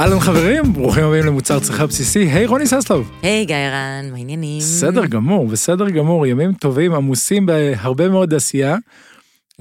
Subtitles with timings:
[0.00, 3.10] אהלן חברים, ברוכים הבאים למוצר צריכה בסיסי, היי רוני ססלוב.
[3.22, 4.58] היי גיא רן, מה העניינים?
[4.58, 8.76] בסדר גמור, בסדר גמור, ימים טובים, עמוסים בהרבה מאוד עשייה.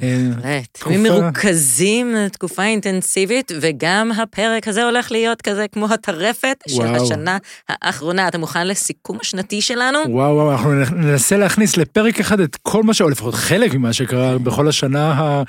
[0.03, 6.95] אה, בהחלט, ימים מרוכזים, תקופה אינטנסיבית, וגם הפרק הזה הולך להיות כזה כמו הטרפת של
[6.95, 7.37] השנה
[7.69, 8.27] האחרונה.
[8.27, 9.99] אתה מוכן לסיכום השנתי שלנו?
[10.09, 13.01] וואו, וואו, אנחנו ננסה להכניס לפרק אחד את כל מה ש...
[13.01, 15.43] או לפחות חלק ממה שקרה בכל השנה ה...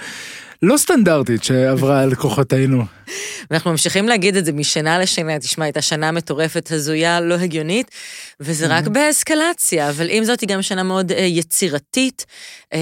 [0.63, 2.85] לא סטנדרטית שעברה על כוחותינו.
[3.51, 7.91] ואנחנו ממשיכים להגיד את זה משנה לשנה, תשמע, הייתה שנה מטורפת, הזויה, לא הגיונית,
[8.41, 12.27] וזה רק באסקלציה, אבל עם זאת היא גם שנה מאוד אה, יצירתית,
[12.73, 12.79] אה,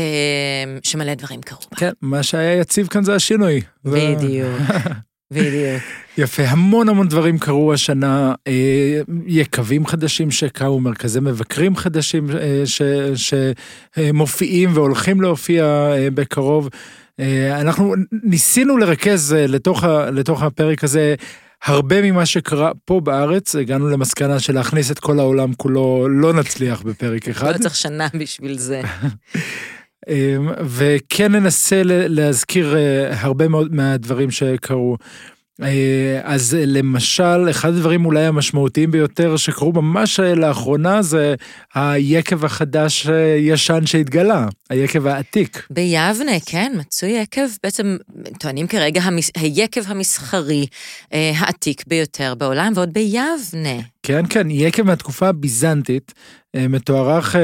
[0.82, 1.76] שמלא דברים קרו בה.
[1.76, 3.60] כן, מה שהיה יציב כאן זה השינוי.
[3.84, 4.60] בדיוק.
[5.32, 5.82] בדיוק.
[6.18, 12.26] יפה, המון המון דברים קרו השנה, אה, יקבים חדשים שקרו, מרכזי מבקרים חדשים
[13.96, 16.68] שמופיעים והולכים להופיע בקרוב.
[17.20, 21.14] אה, אנחנו ניסינו לרכז אה, לתוך, ה, לתוך הפרק הזה
[21.64, 26.82] הרבה ממה שקרה פה בארץ, הגענו למסקנה של להכניס את כל העולם כולו, לא נצליח
[26.82, 27.52] בפרק אחד.
[27.52, 28.80] לא צריך שנה בשביל זה.
[30.08, 34.96] אמ, וכן ננסה להזכיר אה, הרבה מאוד מהדברים שקרו.
[35.62, 41.34] אה, אז למשל, אחד הדברים אולי המשמעותיים ביותר שקרו ממש לאחרונה זה
[41.74, 45.66] היקב החדש-ישן שהתגלה, היקב העתיק.
[45.70, 47.96] ביבנה, כן, מצוי יקב, בעצם
[48.38, 49.30] טוענים כרגע המס...
[49.36, 50.66] היקב המסחרי
[51.12, 53.82] אה, העתיק ביותר בעולם, ועוד ביבנה.
[54.02, 56.14] כן, כן, יקב מהתקופה הביזנטית,
[56.56, 57.36] אה, מתוארך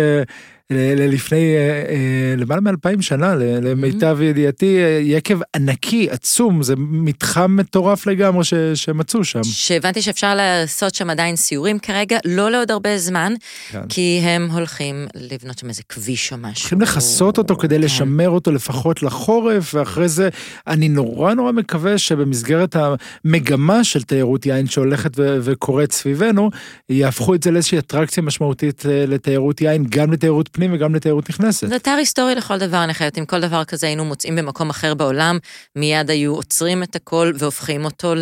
[0.70, 8.06] לפני אה, אה, למעלה מאלפיים שנה, למיטב ידיעתי, אה, יקב ענקי, עצום, זה מתחם מטורף
[8.06, 9.44] לגמרי ש, שמצאו שם.
[9.44, 13.34] שהבנתי שאפשר לעשות שם עדיין סיורים כרגע, לא לעוד הרבה זמן,
[13.70, 13.80] כן.
[13.88, 16.60] כי הם הולכים לבנות שם איזה כביש או משהו.
[16.60, 17.80] צריכים לכסות אותו כדי כן.
[17.80, 20.28] לשמר אותו לפחות לחורף, ואחרי זה
[20.66, 26.50] אני נורא נורא מקווה שבמסגרת המגמה של תיירות יין שהולכת וקורית סביבנו,
[26.88, 31.68] יהפכו את זה לאיזושהי אטרקציה משמעותית לתיירות יין, גם לתיירות פנים וגם לתיירות נכנסת.
[31.68, 34.94] זה אתר היסטורי לכל דבר, אני חייבת, אם כל דבר כזה היינו מוצאים במקום אחר
[34.94, 35.38] בעולם,
[35.76, 38.14] מיד היו עוצרים את הכל והופכים אותו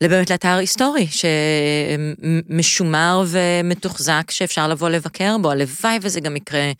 [0.00, 1.06] לבאמת לאתר היסטורי,
[2.50, 6.72] שמשומר ומתוחזק, שאפשר לבוא לבקר בו, הלוואי וזה גם יקרה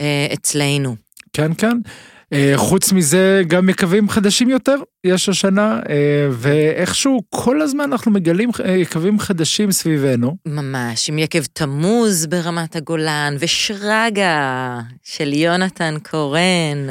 [0.00, 0.96] אה, אצלנו.
[1.32, 1.76] כן, כן.
[2.34, 8.50] אה, חוץ מזה, גם יקבים חדשים יותר יש השנה, אה, ואיכשהו כל הזמן אנחנו מגלים
[8.64, 10.36] אה, יקבים חדשים סביבנו.
[10.46, 16.86] ממש, עם יקב תמוז ברמת הגולן, ושרגא של יונתן קורן.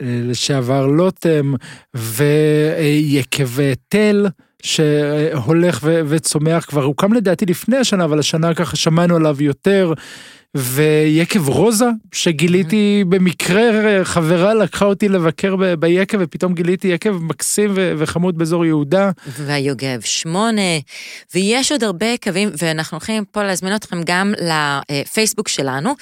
[0.00, 1.54] לשעבר לוטם,
[1.94, 3.48] ויקב
[3.88, 4.26] תל.
[4.62, 9.92] שהולך וצומח כבר הוקם לדעתי לפני השנה אבל השנה ככה שמענו עליו יותר
[10.54, 13.64] ויקב רוזה, שגיליתי במקרה,
[14.04, 19.10] חברה לקחה אותי לבקר ביקב, ופתאום גיליתי יקב מקסים וחמוד באזור יהודה.
[19.26, 20.62] והיוגב שמונה,
[21.34, 25.94] ויש עוד הרבה יקבים, ואנחנו הולכים פה להזמין אתכם גם לפייסבוק שלנו,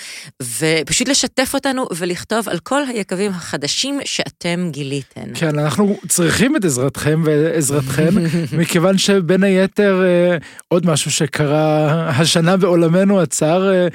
[0.42, 5.34] ופשוט לשתף אותנו ולכתוב על כל היקבים החדשים שאתם גיליתם.
[5.34, 8.14] כן, אנחנו צריכים את עזרתכם ועזרתכם,
[8.58, 10.36] מכיוון שבין היתר אה,
[10.68, 13.88] עוד משהו שקרה השנה בעולמנו הצר, אה,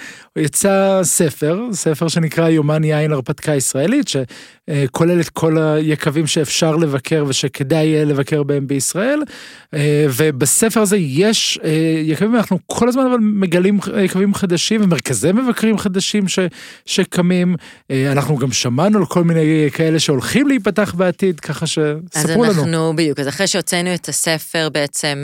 [0.45, 8.05] יצא ספר, ספר שנקרא יומן יין הרפתקה ישראלית, שכולל את כל היקבים שאפשר לבקר ושכדאי
[8.05, 9.19] לבקר בהם בישראל.
[10.09, 11.59] ובספר הזה יש
[12.03, 16.39] יקבים, אנחנו כל הזמן אבל מגלים יקבים חדשים ומרכזי מבקרים חדשים ש,
[16.85, 17.55] שקמים.
[17.91, 22.45] אנחנו גם שמענו על כל מיני כאלה שהולכים להיפתח בעתיד, ככה שספרו לנו.
[22.45, 25.23] אז אנחנו, בדיוק, אז אחרי שהוצאנו את הספר בעצם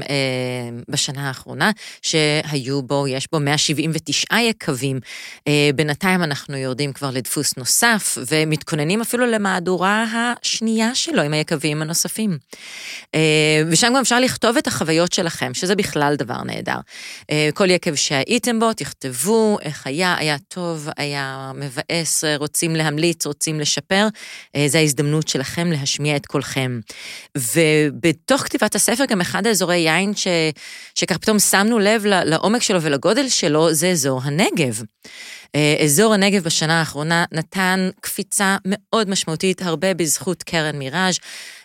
[0.89, 1.71] בשנה האחרונה,
[2.01, 4.99] שהיו בו, יש בו 179 יקבים.
[5.47, 12.37] אה, בינתיים אנחנו יורדים כבר לדפוס נוסף, ומתכוננים אפילו למהדורה השנייה שלו עם היקבים הנוספים.
[13.15, 13.19] אה,
[13.67, 16.77] ושם גם אפשר לכתוב את החוויות שלכם, שזה בכלל דבר נהדר.
[17.31, 23.59] אה, כל יקב שהייתם בו, תכתבו איך היה, היה טוב, היה מבאס, רוצים להמליץ, רוצים
[23.59, 24.07] לשפר,
[24.67, 26.79] זו ההזדמנות שלכם להשמיע את קולכם.
[27.37, 30.27] ובתוך כתיבת הספר, גם אחד האזורי יין ש...
[30.95, 34.81] שכך פתאום שמנו לב לעומק שלו ולגודל שלו, זה אזור הנגב.
[35.55, 41.17] אה, אזור הנגב בשנה האחרונה נתן קפיצה מאוד משמעותית, הרבה בזכות קרן מיראז',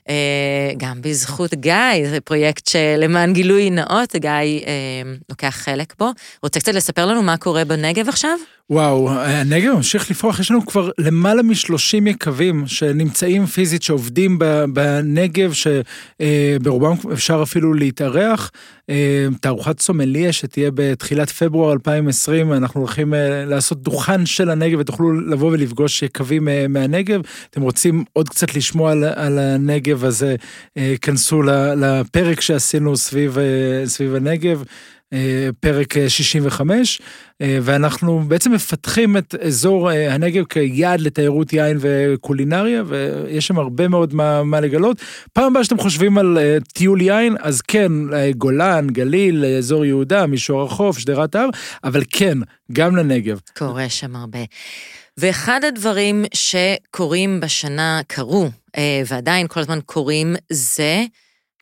[0.09, 4.63] אה, גם בזכות גיא, זה פרויקט שלמען גילוי נאות, גיא אה,
[5.29, 6.11] לוקח חלק בו.
[6.43, 8.39] רוצה קצת לספר לנו מה קורה בנגב עכשיו?
[8.71, 14.39] וואו, הנגב ממשיך לפרוח, יש לנו כבר למעלה מ-30 יקבים שנמצאים פיזית, שעובדים
[14.73, 18.51] בנגב, שברובם אפשר אפילו להתארח.
[18.91, 25.21] אה, תערוכת סומליה שתהיה בתחילת פברואר 2020, אנחנו הולכים אה, לעשות דוכן של הנגב ותוכלו
[25.21, 27.21] לבוא ולפגוש יקבים אה, מהנגב.
[27.51, 30.27] אתם רוצים עוד קצת לשמוע על, על הנגב, אז
[31.03, 31.43] כנסו
[31.77, 33.39] לפרק שעשינו סביב,
[33.85, 34.63] סביב הנגב.
[35.61, 37.01] פרק 65,
[37.43, 44.43] ואנחנו בעצם מפתחים את אזור הנגב כיעד לתיירות יין וקולינריה, ויש שם הרבה מאוד מה,
[44.43, 45.01] מה לגלות.
[45.33, 46.39] פעם הבאה שאתם חושבים על
[46.73, 47.93] טיול יין, אז כן,
[48.37, 51.49] גולן, גליל, אזור יהודה, מישור החוף, שדרת הר,
[51.85, 52.39] אבל כן,
[52.73, 53.41] גם לנגב.
[53.57, 54.41] קורה שם הרבה.
[55.19, 58.51] ואחד הדברים שקורים בשנה, קרו,
[59.07, 61.05] ועדיין כל הזמן קורים, זה...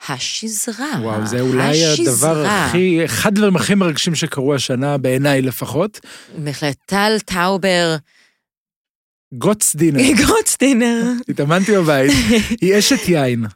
[0.09, 0.93] השזרה.
[1.01, 2.31] וואו, זה אולי השזרה.
[2.31, 6.01] הדבר הכי, אחד הדברים הכי מרגשים שקרו השנה, בעיניי לפחות.
[6.39, 7.97] בהחלט, טל טאובר.
[9.35, 10.01] גוטסדינר.
[10.27, 11.13] גוטסדינר.
[11.29, 12.13] התאמנתי בבית.
[12.61, 13.47] היא אשת יין.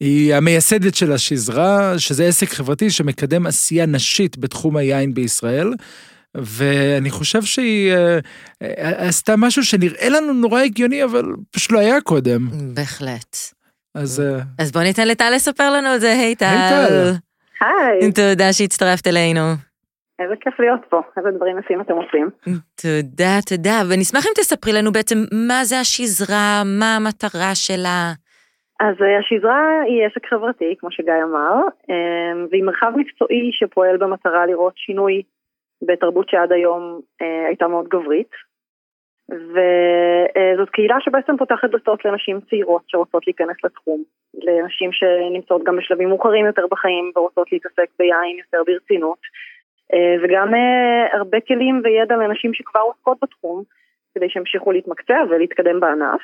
[0.00, 5.72] היא המייסדת של השזרה, שזה עסק חברתי שמקדם עשייה נשית בתחום היין בישראל.
[6.34, 8.18] ואני חושב שהיא אה,
[8.62, 12.48] אה, עשתה משהו שנראה לנו נורא הגיוני, אבל פשוט לא היה קודם.
[12.74, 13.36] בהחלט.
[13.94, 14.20] אז...
[14.20, 16.46] אה, אז בוא ניתן לטל לספר לנו על זה, היי טל.
[17.60, 18.12] היי.
[18.12, 19.40] תודה שהצטרפת אלינו.
[20.18, 22.30] איזה כיף להיות פה, איזה דברים יפים אתם עושים.
[22.82, 25.18] תודה, תודה, ונשמח אם תספרי לנו בעצם
[25.48, 28.12] מה זה השזרה, מה המטרה שלה.
[28.80, 31.54] אז אה, השזרה היא עסק חברתי, כמו שגיא אמר,
[31.90, 35.22] אה, והיא מרחב מקצועי שפועל במטרה לראות שינוי
[35.86, 37.00] בתרבות שעד היום
[37.48, 38.30] הייתה מאוד גברית,
[39.30, 44.02] וזאת קהילה שבעצם פותחת דלתות לנשים צעירות שרוצות להיכנס לתחום,
[44.34, 49.18] לנשים שנמצאות גם בשלבים מאוחרים יותר בחיים ורוצות להתעסק ביין יותר ברצינות,
[49.92, 53.62] אה, וגם אה, הרבה כלים וידע לנשים שכבר עוסקות בתחום,
[54.14, 56.20] כדי שימשיכו להתמקצע ולהתקדם בענף.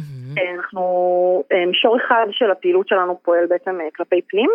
[0.00, 0.40] Mm-hmm.
[0.54, 4.50] אנחנו, מישור אחד של הפעילות שלנו פועל בעצם כלפי פנים,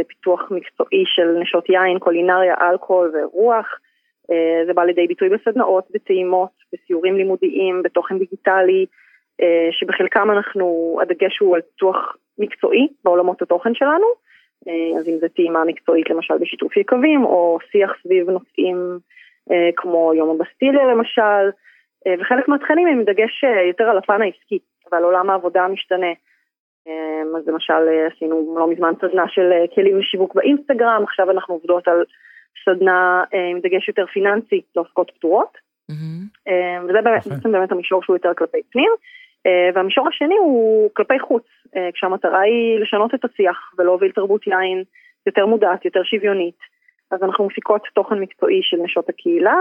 [0.00, 3.66] לפיתוח מקצועי של נשות יין, קולינריה, אלכוהול ורוח.
[4.30, 8.86] אה, זה בא לידי ביטוי בסדנאות, בטעימות, בסיורים לימודיים, בתוכן דיגיטלי,
[9.40, 14.06] אה, שבחלקם אנחנו, הדגש הוא על פיתוח מקצועי בעולמות התוכן שלנו,
[14.68, 18.98] אה, אז אם זה טעימה מקצועית למשל בשיתוף יקבים, או שיח סביב נושאים
[19.76, 21.50] כמו יום הבסטיליה למשל,
[22.20, 24.58] וחלק מהתכנים הם דגש יותר על הפן העסקי
[24.92, 26.12] ועל עולם העבודה המשתנה.
[27.36, 32.04] אז למשל עשינו לא מזמן סדנה של כלים לשיווק באינסטגרם, עכשיו אנחנו עובדות על
[32.64, 35.58] סדנה אה, עם דגש יותר פיננסי לעוסקות פטורות.
[35.90, 36.21] Mm-hmm.
[36.84, 38.90] וזה באמת, בעצם באמת המישור שהוא יותר כלפי פנים.
[39.46, 41.44] אה, והמישור השני הוא כלפי חוץ,
[41.94, 44.82] כשהמטרה היא לשנות את השיח ולהוביל תרבות יין
[45.26, 46.58] יותר מודעת, יותר שוויונית.
[47.10, 49.56] אז אנחנו מפיקות תוכן מקצועי של נשות הקהילה,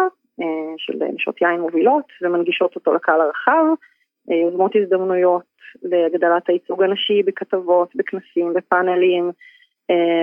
[0.78, 3.66] של נשות יין מובילות, ומנגישות אותו לקהל הרחב,
[4.28, 5.44] יוזמות הזדמנויות
[5.84, 9.32] להגדלת הייצוג הנשי בכתבות, בכנסים, בפאנלים,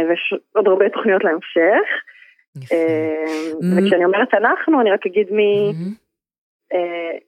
[0.08, 1.88] ויש עוד הרבה תוכניות להמשך.
[3.76, 5.72] וכשאני אומרת אנחנו, אני רק אגיד מי...
[6.72, 7.18] אה,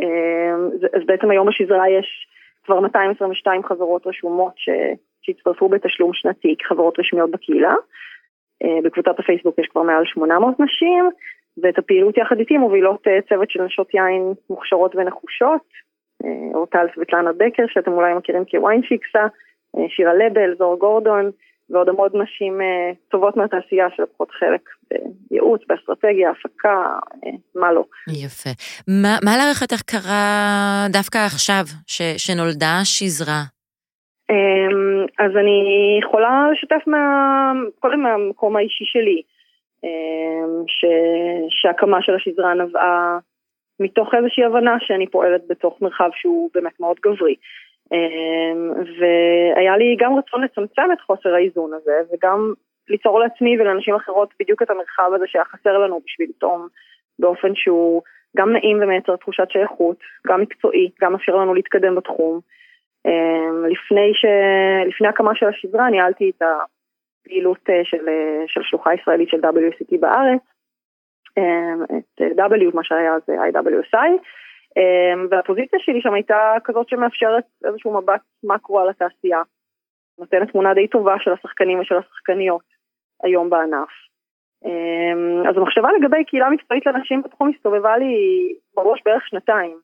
[0.00, 2.26] אמ, אז בעצם היום בשזרה יש
[2.64, 7.74] כבר 222 חברות רשומות שהצטרפו בתשלום שנתי כחברות רשמיות בקהילה.
[8.64, 11.04] אה, בקבוצת הפייסבוק יש כבר מעל 800 נשים,
[11.62, 15.88] ואת הפעילות יחד איתי מובילות אה, צוות של נשות יין מוכשרות ונחושות.
[16.54, 19.26] אורטל סבטלנה בקר, שאתם אולי מכירים כוויין פיקסה,
[19.88, 21.30] שירה לבל, זור גורדון,
[21.70, 24.60] ועוד המון נשים אה, טובות מהתעשייה שלוקחות חלק
[25.30, 27.84] בייעוץ, באסטרטגיה, הפקה, אה, מה לא.
[28.08, 28.50] יפה.
[28.88, 33.42] מה, מה להערכתך קרה דווקא עכשיו, ש, שנולדה שזרה?
[34.30, 35.60] אמ, אז אני
[36.02, 39.22] יכולה לשתף מה, קודם מהמקום האישי שלי,
[39.84, 40.84] אמ, ש,
[41.50, 43.18] שהקמה של השזרה נבעה
[43.80, 47.34] מתוך איזושהי הבנה שאני פועלת בתוך מרחב שהוא באמת מאוד גברי.
[47.92, 52.52] אמ, והיה לי גם רצון לצמצם את חוסר האיזון הזה, וגם
[52.88, 56.68] ליצור לעצמי ולאנשים אחרות בדיוק את המרחב הזה שהיה חסר לנו בשביל לטעום
[57.18, 58.02] באופן שהוא
[58.36, 62.40] גם נעים ומייצר תחושת שייכות, גם מקצועי, גם מאפשר לנו להתקדם בתחום.
[63.06, 64.24] אמ, לפני, ש...
[64.88, 70.00] לפני הקמה של השדרה ניהלתי את הפעילות אה, של, אה, של שלוחה ישראלית של WCT
[70.00, 70.40] בארץ,
[71.38, 74.10] אמ, את W, מה שהיה זה IWSI,
[75.30, 79.42] והפוזיציה שלי שם הייתה כזאת שמאפשרת איזשהו מבט מקרו על התעשייה.
[80.18, 82.64] נותנת תמונה די טובה של השחקנים ושל השחקניות
[83.22, 83.88] היום בענף.
[84.64, 88.14] אמ, אז המחשבה לגבי קהילה מקצועית לנשים בתחום הסתובבה לי
[88.76, 89.76] בראש בערך שנתיים.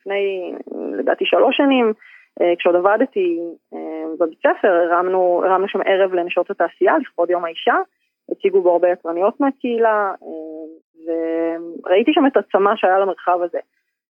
[0.00, 0.52] לפני
[0.98, 1.92] לדעתי שלוש שנים,
[2.40, 3.38] אה, כשעוד עבדתי
[3.74, 7.74] אה, בבית ספר, הרמנו, הרמנו שם ערב לנשות התעשייה לכבוד יום האישה,
[8.30, 10.12] הציגו בו הרבה יצרניות מהקהילה,
[11.06, 13.58] וראיתי שם את הצמא שהיה למרחב הזה.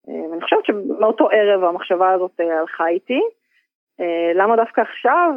[0.08, 3.20] ואני חושבת שמאותו ערב המחשבה הזאת הלכה איתי.
[4.36, 5.32] למה דווקא עכשיו?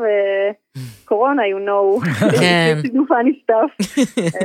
[1.04, 2.08] קורונה, you know,
[2.40, 2.74] כן.
[3.08, 3.70] funny stuff,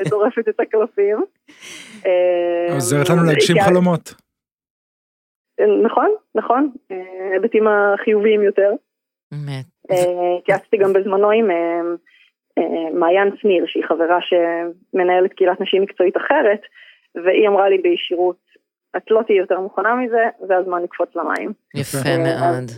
[0.10, 1.18] דורפת את הקלפים.
[2.74, 4.14] עוזרת לנו להגשים חלומות.
[5.86, 6.72] נכון, נכון,
[7.34, 8.72] היבטים החיוביים יותר.
[9.32, 9.66] באמת.
[10.40, 11.48] התייעצתי גם בזמנו עם
[12.94, 16.62] מעיין שניר, שהיא חברה שמנהלת קהילת נשים מקצועית אחרת,
[17.16, 18.47] והיא אמרה לי בישירות,
[18.98, 21.54] את לא תהיי יותר מוכנה מזה, זה הזמן לקפוץ למים.
[21.76, 22.72] יפה מאוד.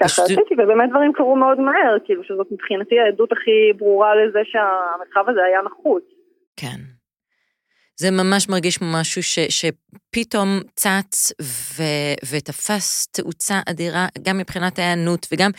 [0.00, 5.30] ככה עשיתי, ובאמת דברים קרו מאוד מהר, כאילו שזאת מבחינתי העדות הכי ברורה לזה שהמרחב
[5.30, 6.04] הזה היה נחוץ.
[6.56, 6.80] כן.
[7.96, 11.82] זה ממש מרגיש כמו משהו ש, שפתאום צץ ו,
[12.30, 15.50] ותפס תאוצה אדירה, גם מבחינת ההיענות, וגם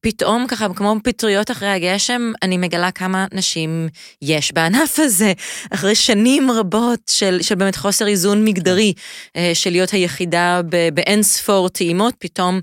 [0.00, 3.88] פתאום ככה, כמו פטריות אחרי הגשם, אני מגלה כמה נשים
[4.22, 5.32] יש בענף הזה,
[5.70, 8.92] אחרי שנים רבות של, של באמת חוסר איזון מגדרי,
[9.36, 10.60] אה, של להיות היחידה
[10.94, 12.60] באין ספור טעימות, פתאום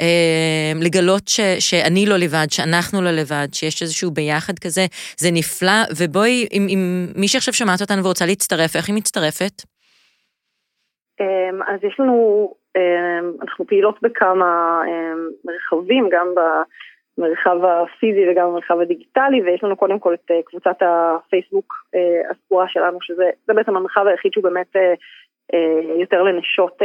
[0.00, 4.86] אה, לגלות ש, שאני לא לבד, שאנחנו לא לבד, שיש איזשהו ביחד כזה,
[5.16, 9.62] זה נפלא, ובואי, אם, אם מי שעכשיו שומעת אותנו ורוצה להצטרף, איך היא מצטרפת?
[11.66, 12.54] אז יש לנו,
[13.42, 14.82] אנחנו פעילות בכמה
[15.44, 16.26] מרחבים, גם
[17.18, 21.74] במרחב הפיזי וגם במרחב הדיגיטלי, ויש לנו קודם כל את קבוצת הפייסבוק
[22.30, 24.76] הסגורה שלנו, שזה בעצם המרחב היחיד שהוא באמת
[26.00, 26.78] יותר לנשות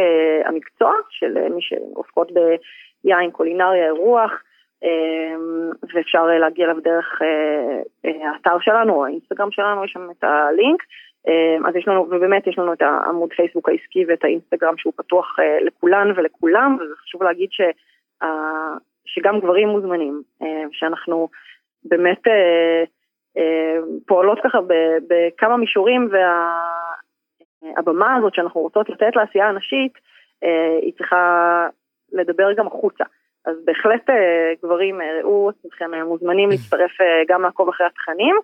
[0.46, 2.32] המקצוע, של מי שעוסקות
[3.04, 4.32] ביין, קולינריה, אירוח.
[5.94, 7.22] ואפשר להגיע אליו דרך
[8.04, 10.84] האתר שלנו או האינסטגרם שלנו, יש שם את הלינק.
[11.68, 16.12] אז יש לנו, ובאמת יש לנו את העמוד פייסבוק העסקי ואת האינסטגרם שהוא פתוח לכולן
[16.16, 17.62] ולכולם, וזה חשוב להגיד ש,
[19.06, 20.22] שגם גברים מוזמנים,
[20.72, 21.30] שאנחנו
[21.84, 22.22] באמת
[24.08, 24.60] פועלות ככה
[25.08, 26.10] בכמה מישורים,
[27.62, 29.94] והבמה הזאת שאנחנו רוצות לתת לעשייה הנשית,
[30.82, 31.68] היא צריכה
[32.12, 33.04] לדבר גם החוצה.
[33.46, 34.10] אז בהחלט
[34.64, 36.92] גברים, ראו עצמכם מוזמנים להצטרף
[37.28, 38.36] גם לעקוב אחרי התכנים.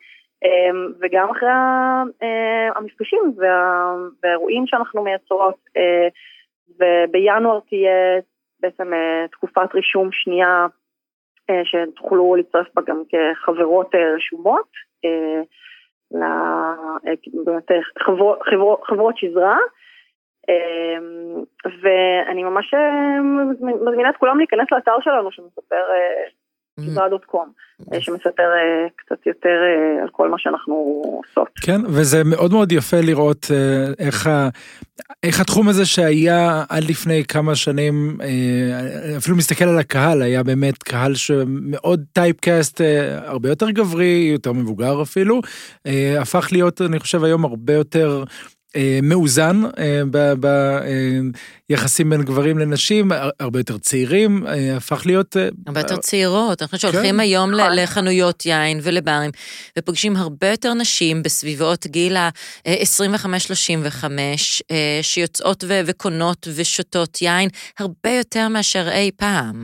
[0.99, 1.49] וגם אחרי
[2.75, 3.33] המפגשים
[4.23, 5.55] והאירועים שאנחנו מייצרות,
[6.79, 8.19] ובינואר תהיה
[8.59, 8.91] בעצם
[9.31, 10.67] תקופת רישום שנייה
[11.63, 14.67] שתוכלו להצטרף בה גם כחברות רשומות,
[17.45, 17.71] באמת
[18.87, 19.57] חברות שזרה.
[21.81, 22.73] ואני ממש
[23.81, 25.83] מזמינה את כולם להיכנס לאתר שלנו שמספר
[26.79, 27.51] שזרה.קום,
[27.81, 28.01] mm-hmm.
[28.01, 31.49] שמספר אה, קצת יותר אה, על כל מה שאנחנו עושות.
[31.61, 34.29] כן, וזה מאוד מאוד יפה לראות אה, איך,
[35.23, 38.17] איך התחום הזה שהיה עד לפני כמה שנים,
[39.17, 42.81] אפילו מסתכל על הקהל, היה באמת קהל שמאוד טייפקאסט,
[43.25, 45.41] הרבה יותר גברי, יותר מבוגר אפילו,
[46.19, 48.23] הפך להיות, אני חושב, היום הרבה יותר...
[48.75, 50.01] אה, מאוזן אה,
[51.69, 53.05] ביחסים בין גברים לנשים,
[53.39, 55.35] הרבה יותר צעירים, אה, הפך להיות...
[55.67, 57.19] הרבה יותר צעירות, אנחנו שהולכים כן.
[57.19, 57.71] היום נכון.
[57.77, 59.31] לחנויות יין ולברים,
[59.79, 64.05] ופוגשים הרבה יותר נשים בסביבות גיל ה-25-35,
[65.01, 67.49] שיוצאות וקונות ושותות יין,
[67.79, 69.57] הרבה יותר מאשר אי פעם.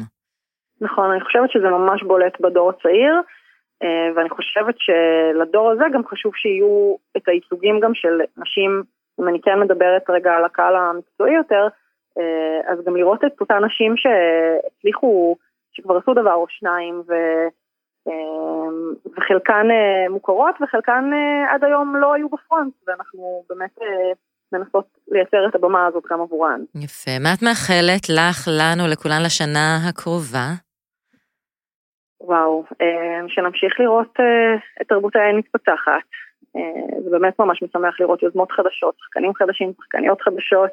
[0.81, 3.13] נכון, אני חושבת שזה ממש בולט בדור הצעיר.
[4.15, 8.83] ואני חושבת שלדור הזה גם חשוב שיהיו את הייצוגים גם של נשים
[9.19, 11.67] אם אני כן מדברת רגע על הקהל המקצועי יותר,
[12.17, 15.35] אה, אז גם לראות את אותן נשים שהצליחו,
[15.71, 17.13] שכבר עשו דבר או שניים, ו,
[18.07, 18.69] אה,
[19.17, 21.11] וחלקן אה, מוכרות וחלקן
[21.49, 23.75] עד היום לא היו בפרונט, ואנחנו באמת
[24.53, 26.61] מנסות לייצר את הבמה הזאת גם עבורן.
[26.75, 27.11] יפה.
[27.23, 30.47] מה את מאחלת לך, לנו, לכולן לשנה הקרובה?
[32.21, 32.63] וואו,
[33.27, 34.17] שנמשיך לראות
[34.81, 36.03] את תרבות העין מתפתחת.
[36.55, 40.71] אה, זה באמת ממש משמח לראות יוזמות חדשות, שחקנים חדשים, שחקניות חדשות,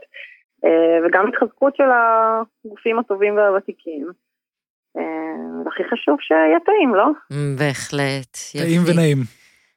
[0.64, 4.06] אה, וגם התחזקות של הגופים הטובים והוותיקים.
[4.96, 7.06] אה, והכי חשוב שיהיה טעים, לא?
[7.58, 8.36] בהחלט.
[8.52, 9.18] טעים ונעים.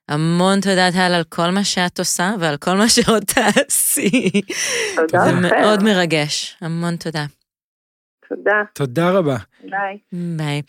[0.09, 4.41] המון תודה טל על כל מה שאת עושה ועל כל מה שעוד תעשי.
[4.95, 5.41] תודה לכם.
[5.41, 7.25] זה מאוד מרגש, המון תודה.
[8.29, 8.63] תודה.
[8.73, 9.35] תודה רבה.
[9.63, 9.97] ביי.
[10.37, 10.61] ביי.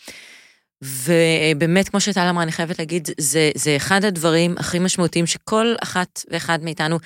[0.82, 6.24] ובאמת, כמו שטל אמרה, אני חייבת להגיד, זה, זה אחד הדברים הכי משמעותיים שכל אחת
[6.30, 6.98] ואחד מאיתנו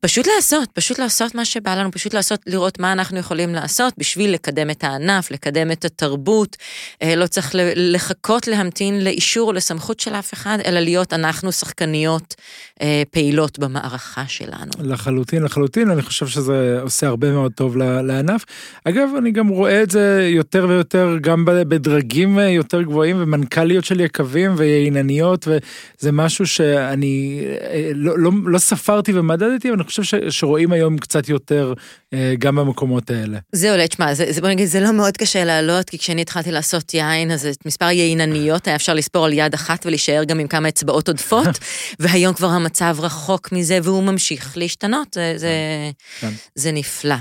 [0.00, 4.34] פשוט לעשות, פשוט לעשות מה שבא לנו, פשוט לעשות, לראות מה אנחנו יכולים לעשות בשביל
[4.34, 6.56] לקדם את הענף, לקדם את התרבות.
[7.02, 12.34] אה, לא צריך לחכות להמתין לאישור או לסמכות של אף אחד, אלא להיות אנחנו שחקניות
[12.82, 14.70] אה, פעילות במערכה שלנו.
[14.80, 18.44] לחלוטין, לחלוטין, אני חושב שזה עושה הרבה מאוד טוב לענף.
[18.84, 24.00] אגב, אני גם רואה את זה יותר ויותר גם בדרגים אה, יותר גבוהים ומנכ"ליות של
[24.00, 27.44] יקבים ויינניות, וזה משהו שאני
[27.94, 29.67] לא, לא, לא ספרתי ומדדתי.
[29.68, 31.72] אבל אני חושב ש, שרואים היום קצת יותר
[32.14, 33.38] אה, גם במקומות האלה.
[33.52, 36.52] זהו, לא, תשמע, זה, זה, בוא נגיד, זה לא מאוד קשה לעלות, כי כשאני התחלתי
[36.52, 40.46] לעשות יין, אז את מספר יינניות היה אפשר לספור על יד אחת ולהישאר גם עם
[40.46, 41.58] כמה אצבעות עודפות,
[42.00, 45.50] והיום כבר המצב רחוק מזה, והוא ממשיך להשתנות, זה, זה,
[46.20, 46.32] כן.
[46.54, 47.14] זה נפלא.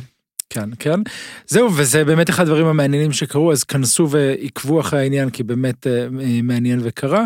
[0.50, 1.00] כן, כן.
[1.48, 6.08] זהו, וזה באמת אחד הדברים המעניינים שקרו, אז כנסו ועקבו אחרי העניין, כי באמת אה,
[6.44, 7.26] מעניין וקרה.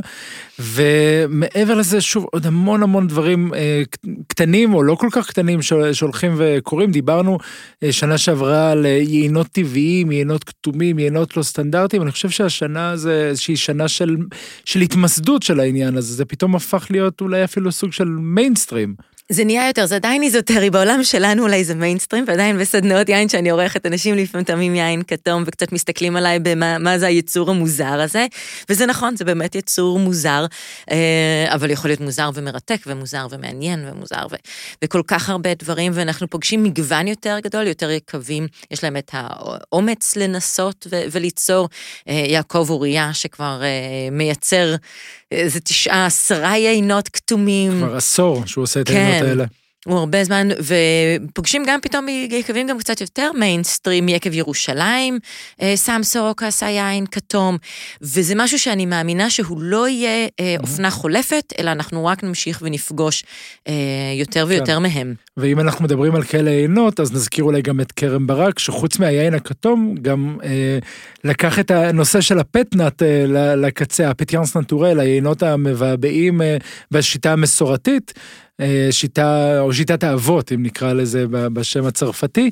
[0.60, 3.82] ומעבר לזה, שוב, עוד המון המון דברים אה,
[4.28, 5.60] קטנים, או לא כל כך קטנים,
[5.92, 6.92] שהולכים וקורים.
[6.92, 7.38] דיברנו
[7.84, 12.02] אה, שנה שעברה על יינות טבעיים, יינות כתומים, יינות לא סטנדרטיים.
[12.02, 14.18] אני חושב שהשנה זה איזושהי שנה של,
[14.66, 18.96] של התמסדות של העניין הזה, זה פתאום הפך להיות אולי אפילו סוג של מיינסטרים.
[19.32, 23.50] זה נהיה יותר, זה עדיין איזוטרי, בעולם שלנו אולי זה מיינסטרים, ועדיין בסדנאות יין שאני
[23.50, 28.26] עורכת, אנשים לפעמים טועמים יין כתום וקצת מסתכלים עליי במה זה היצור המוזר הזה,
[28.70, 30.46] וזה נכון, זה באמת יצור מוזר,
[30.92, 34.36] אה, אבל יכול להיות מוזר ומרתק, ומוזר ומעניין, ומוזר, ו,
[34.84, 40.16] וכל כך הרבה דברים, ואנחנו פוגשים מגוון יותר גדול, יותר יקבים, יש להם את האומץ
[40.16, 41.70] לנסות ו, וליצור.
[42.10, 44.76] אה, יעקב אוריה, שכבר אה, מייצר
[45.32, 47.72] איזה תשעה, עשרה יינות כתומים.
[47.78, 49.21] כבר עשור שהוא עושה את כן.
[49.22, 49.46] היינות האלה.
[49.86, 50.48] הוא הרבה זמן,
[51.28, 55.20] ופוגשים גם פתאום יקבים גם קצת יותר מיינסטרים, יקב ירושלים,
[55.62, 57.58] אה, סם סורוקה עשה יין כתום,
[58.02, 63.24] וזה משהו שאני מאמינה שהוא לא יהיה אה, אופנה חולפת, אלא אנחנו רק נמשיך ונפגוש
[63.68, 63.74] אה,
[64.20, 64.82] יותר ויותר כן.
[64.84, 65.14] מהם.
[65.38, 69.34] ואם אנחנו מדברים על כאלה יינות, אז נזכיר אולי גם את כרם ברק, שחוץ מהיין
[69.34, 70.80] הכתום, גם אה,
[71.24, 76.58] לקח את הנושא של הפטנאט אה, לקצה, הפטיאנס נטורל, היינות המבעבעים אה,
[76.92, 78.14] בשיטה המסורתית.
[78.62, 82.50] אה, שיטה, או שיטת האבות, אם נקרא לזה בשם הצרפתי,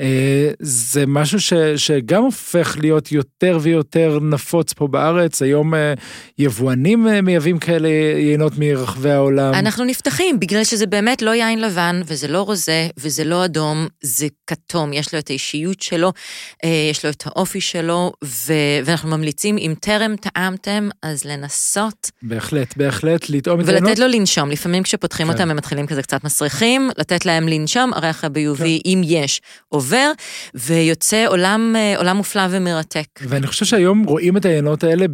[0.00, 5.42] אה, זה משהו ש, שגם הופך להיות יותר ויותר נפוץ פה בארץ.
[5.42, 5.94] היום אה,
[6.38, 7.88] יבואנים מייבאים כאלה
[8.18, 9.54] יינות מרחבי העולם.
[9.54, 14.26] אנחנו נפתחים, בגלל שזה באמת לא יין לבן, וזה לא רוזה, וזה לא אדום, זה
[14.46, 16.12] כתום, יש לו את האישיות שלו,
[16.90, 18.52] יש לו את האופי שלו, ו...
[18.84, 22.10] ואנחנו ממליצים, אם טרם טעמתם, אז לנסות.
[22.22, 23.64] בהחלט, בהחלט, לטעום את.
[23.68, 25.32] ולתת לו לנשום, לפעמים כשפותחים כן.
[25.32, 28.90] אותם הם מתחילים כזה קצת מסריחים, לתת להם לנשום, הריח הביובי, כן.
[28.90, 30.12] אם יש, עובר,
[30.54, 33.06] ויוצא עולם, אה, עולם מופלא ומרתק.
[33.20, 35.06] ואני חושב שהיום רואים את היינות האלה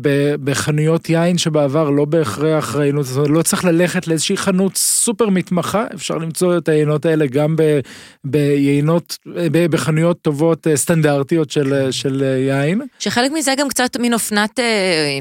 [0.45, 5.85] בחנויות יין שבעבר לא בהכרח ראינו, זאת אומרת, לא צריך ללכת לאיזושהי חנות סופר מתמחה,
[5.95, 7.81] אפשר למצוא את היינות האלה גם ב,
[8.25, 9.19] ביינות,
[9.53, 12.81] בחנויות טובות אה, סטנדרטיות של, אה, של יין.
[12.99, 14.61] שחלק מזה גם קצת מין אופנת,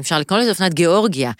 [0.00, 1.32] אפשר לקרוא לזה אופנת גיאורגיה.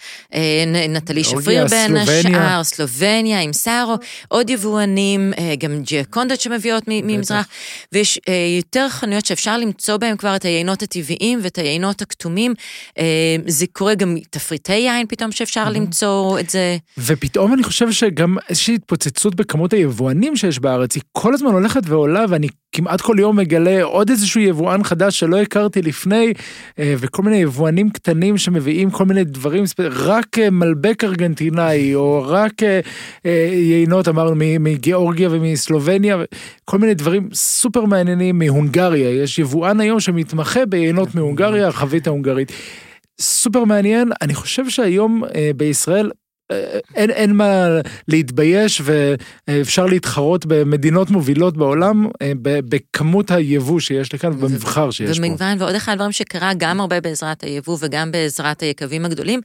[0.89, 3.95] נטלי שפריר בין השאר, סלובניה עם סארו,
[4.27, 7.47] עוד יבואנים, אה, גם ג'קונדות שמביאות ממזרח,
[7.91, 12.53] ויש אה, יותר חנויות שאפשר למצוא בהם כבר את היינות הטבעיים ואת היינות הכתומים.
[12.97, 16.77] אה, זה קורה גם תפריטי יין פתאום שאפשר למצוא את זה.
[16.97, 22.25] ופתאום אני חושב שגם איזושהי התפוצצות בכמות היבואנים שיש בארץ, היא כל הזמן הולכת ועולה,
[22.29, 26.33] ואני כמעט כל יום מגלה עוד איזשהו יבואן חדש שלא הכרתי לפני,
[26.79, 32.53] וכל מיני יבואנים קטנים שמביאים כל מיני דברים, רק מלבק ארגנטינאי, או רק
[33.51, 36.17] יינות, אמרנו, מגיאורגיה ומסלובניה,
[36.65, 39.23] כל מיני דברים סופר מעניינים מהונגריה.
[39.23, 42.51] יש יבואן היום שמתמחה ביינות מהונגריה, החבית ההונגרית.
[43.21, 46.11] סופר מעניין, אני חושב שהיום אה, בישראל
[46.95, 47.67] אין, אין מה
[48.07, 48.81] להתבייש
[49.47, 55.43] ואפשר להתחרות במדינות מובילות בעולם אה, בכמות היבוא שיש לכאן ובמבחר שיש ומגוון, פה.
[55.43, 59.41] ומגוון, ועוד אחד הדברים שקרה גם הרבה בעזרת היבוא וגם בעזרת היקבים הגדולים,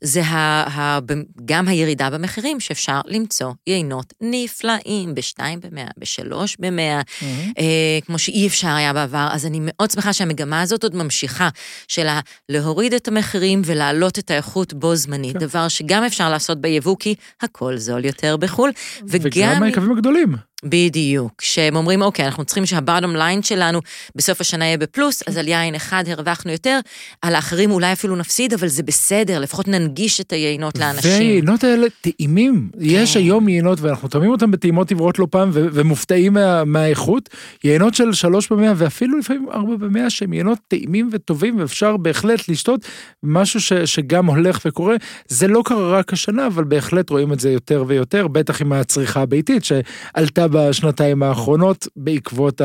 [0.00, 0.36] זה ה,
[0.80, 0.98] ה,
[1.44, 7.24] גם הירידה במחירים שאפשר למצוא יינות נפלאים בשתיים במאה, בשלוש במאה, mm-hmm.
[7.58, 11.48] אה, כמו שאי אפשר היה בעבר, אז אני מאוד שמחה שהמגמה הזאת עוד ממשיכה,
[11.88, 12.06] של
[12.48, 15.38] להוריד את המחירים ולהעלות את האיכות בו זמנית, כן.
[15.38, 16.47] דבר שגם אפשר לעשות.
[16.48, 18.70] לעשות ביבוא, כי הכל זול יותר בחו"ל.
[19.08, 19.62] וגם...
[19.62, 20.34] היקבים הגדולים.
[20.64, 23.80] בדיוק, שהם אומרים, אוקיי, אנחנו צריכים שהבאדום ליין שלנו
[24.14, 26.80] בסוף השנה יהיה בפלוס, אז על יין אחד הרווחנו יותר,
[27.22, 31.10] על האחרים אולי אפילו נפסיד, אבל זה בסדר, לפחות ננגיש את היינות לאנשים.
[31.10, 32.68] והיינות האלה טעימים.
[32.72, 32.78] כן.
[32.82, 37.28] יש היום יינות, ואנחנו טועמים אותם בטעימות עברות לא פעם, ומופתעים מה, מהאיכות.
[37.64, 42.80] יינות של שלוש במאה, ואפילו לפעמים ארבע במאה, שהם יינות טעימים וטובים, ואפשר בהחלט לשתות
[43.22, 44.96] משהו ש, שגם הולך וקורה.
[45.28, 49.22] זה לא קרה רק השנה, אבל בהחלט רואים את זה יותר ויותר, בטח עם הצריכה
[49.22, 52.60] הביתית, שעלתה בשנתיים האחרונות בעקבות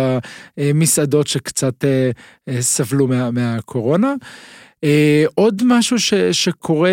[0.57, 2.11] המסעדות שקצת אה,
[2.49, 4.13] אה, סבלו מה, מהקורונה.
[4.83, 6.91] אה, עוד משהו ש, שקורה,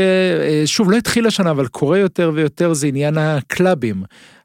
[0.66, 4.02] שוב, לא התחיל השנה, אבל קורה יותר ויותר, זה עניין הקלאבים.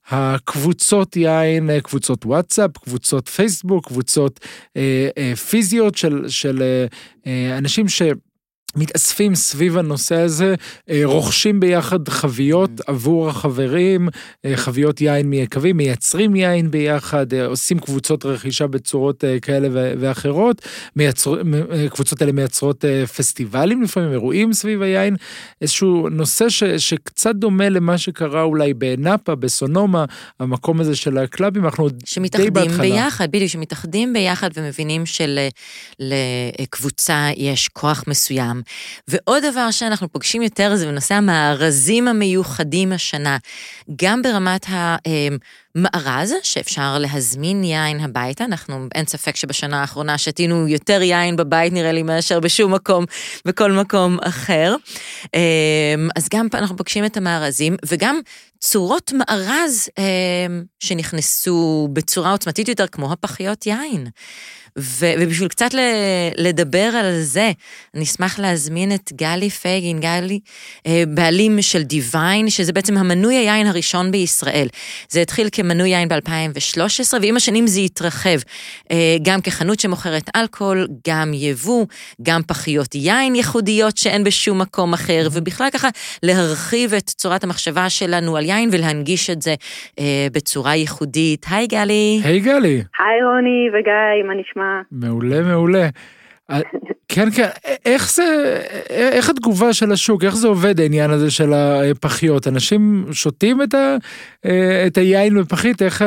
[0.09, 4.39] הקבוצות יין, קבוצות וואטסאפ, קבוצות פייסבוק, קבוצות
[4.77, 6.63] אה, אה, פיזיות של, של
[7.27, 8.01] אה, אנשים ש...
[8.75, 10.55] מתאספים סביב הנושא הזה,
[10.89, 12.83] אה, רוכשים ביחד חביות mm.
[12.87, 14.09] עבור החברים,
[14.45, 20.61] אה, חביות יין מיקבים, מייצרים יין ביחד, אה, עושים קבוצות רכישה בצורות כאלה ואחרות,
[20.95, 21.41] מייצר,
[21.89, 22.85] קבוצות האלה מייצרות
[23.17, 25.15] פסטיבלים לפעמים, אירועים סביב היין,
[25.61, 30.05] איזשהו נושא ש, שקצת דומה למה שקרה אולי בנאפה, בסונומה,
[30.39, 32.05] המקום הזה של הקלאבים, אנחנו די בהתחלה.
[32.05, 35.03] שמתאחדים ביחד, בדיוק, שמתאחדים ביחד ומבינים
[35.99, 38.64] שלקבוצה יש כוח מסוים.
[39.07, 43.37] ועוד דבר שאנחנו פוגשים יותר זה בנושא המארזים המיוחדים השנה,
[43.95, 44.65] גם ברמת
[45.75, 51.91] המארז, שאפשר להזמין יין הביתה, אנחנו, אין ספק שבשנה האחרונה שתינו יותר יין בבית נראה
[51.91, 53.05] לי מאשר בשום מקום,
[53.45, 54.75] בכל מקום אחר.
[55.33, 58.19] אמ, אז גם אנחנו פוגשים את המארזים, וגם
[58.59, 59.89] צורות מארז
[60.79, 64.07] שנכנסו בצורה עוצמתית יותר, כמו הפחיות יין.
[64.77, 65.69] ובשביל קצת
[66.37, 67.51] לדבר על זה,
[67.93, 70.39] אני אשמח להזמין את גלי פייגין, גלי,
[70.87, 74.67] אה, בעלים של דיוויין, שזה בעצם המנוי היין הראשון בישראל.
[75.09, 78.39] זה התחיל כמנוי יין ב-2013, ועם השנים זה התרחב,
[78.91, 81.85] אה, גם כחנות שמוכרת אלכוהול, גם יבוא,
[82.21, 85.87] גם פחיות יין ייחודיות שאין בשום מקום אחר, ובכלל ככה
[86.23, 89.53] להרחיב את צורת המחשבה שלנו על יין ולהנגיש את זה
[89.99, 91.45] אה, בצורה ייחודית.
[91.49, 92.21] היי גלי.
[92.23, 92.83] היי גלי.
[92.99, 94.81] היי רוני וגיא, מה נשמע?
[94.91, 95.87] מעולה, מעולה.
[96.51, 96.61] אה,
[97.07, 97.49] כן, כן,
[97.85, 98.23] איך זה,
[98.89, 102.47] איך התגובה של השוק, איך זה עובד העניין הזה של הפחיות?
[102.47, 102.81] אנשים
[103.11, 103.95] שותים את, ה,
[104.45, 106.01] אה, את היין בפחית, איך,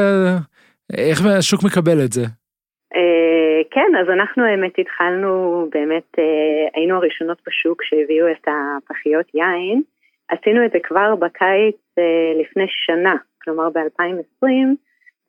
[0.97, 2.25] איך השוק מקבל את זה?
[2.97, 5.31] אה, כן, אז אנחנו האמת התחלנו,
[5.73, 6.11] באמת
[6.75, 9.83] היינו הראשונות בשוק שהביאו את הפחיות יין.
[10.29, 11.77] עשינו את זה כבר בקיץ
[12.41, 14.47] לפני שנה, כלומר ב-2020.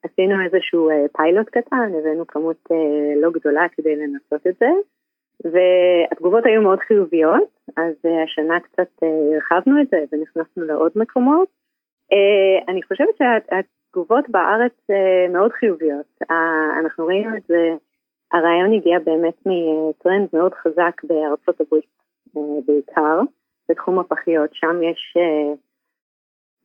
[0.04, 4.70] עשינו איזשהו אה, פיילוט קטן, הבאנו כמות אה, לא גדולה כדי לנסות את זה,
[5.44, 11.48] והתגובות היו מאוד חיוביות, אז אה, השנה קצת הרחבנו את זה ונכנסנו לעוד מקומות.
[12.68, 14.74] אני חושבת שהתגובות בארץ
[15.30, 16.22] מאוד חיוביות.
[16.80, 17.74] אנחנו ראינו את זה,
[18.32, 21.86] הרעיון הגיע באמת מטרנד מאוד חזק בארצות הברית
[22.66, 23.22] בעיקר,
[23.70, 25.18] בתחום הפחיות, שם יש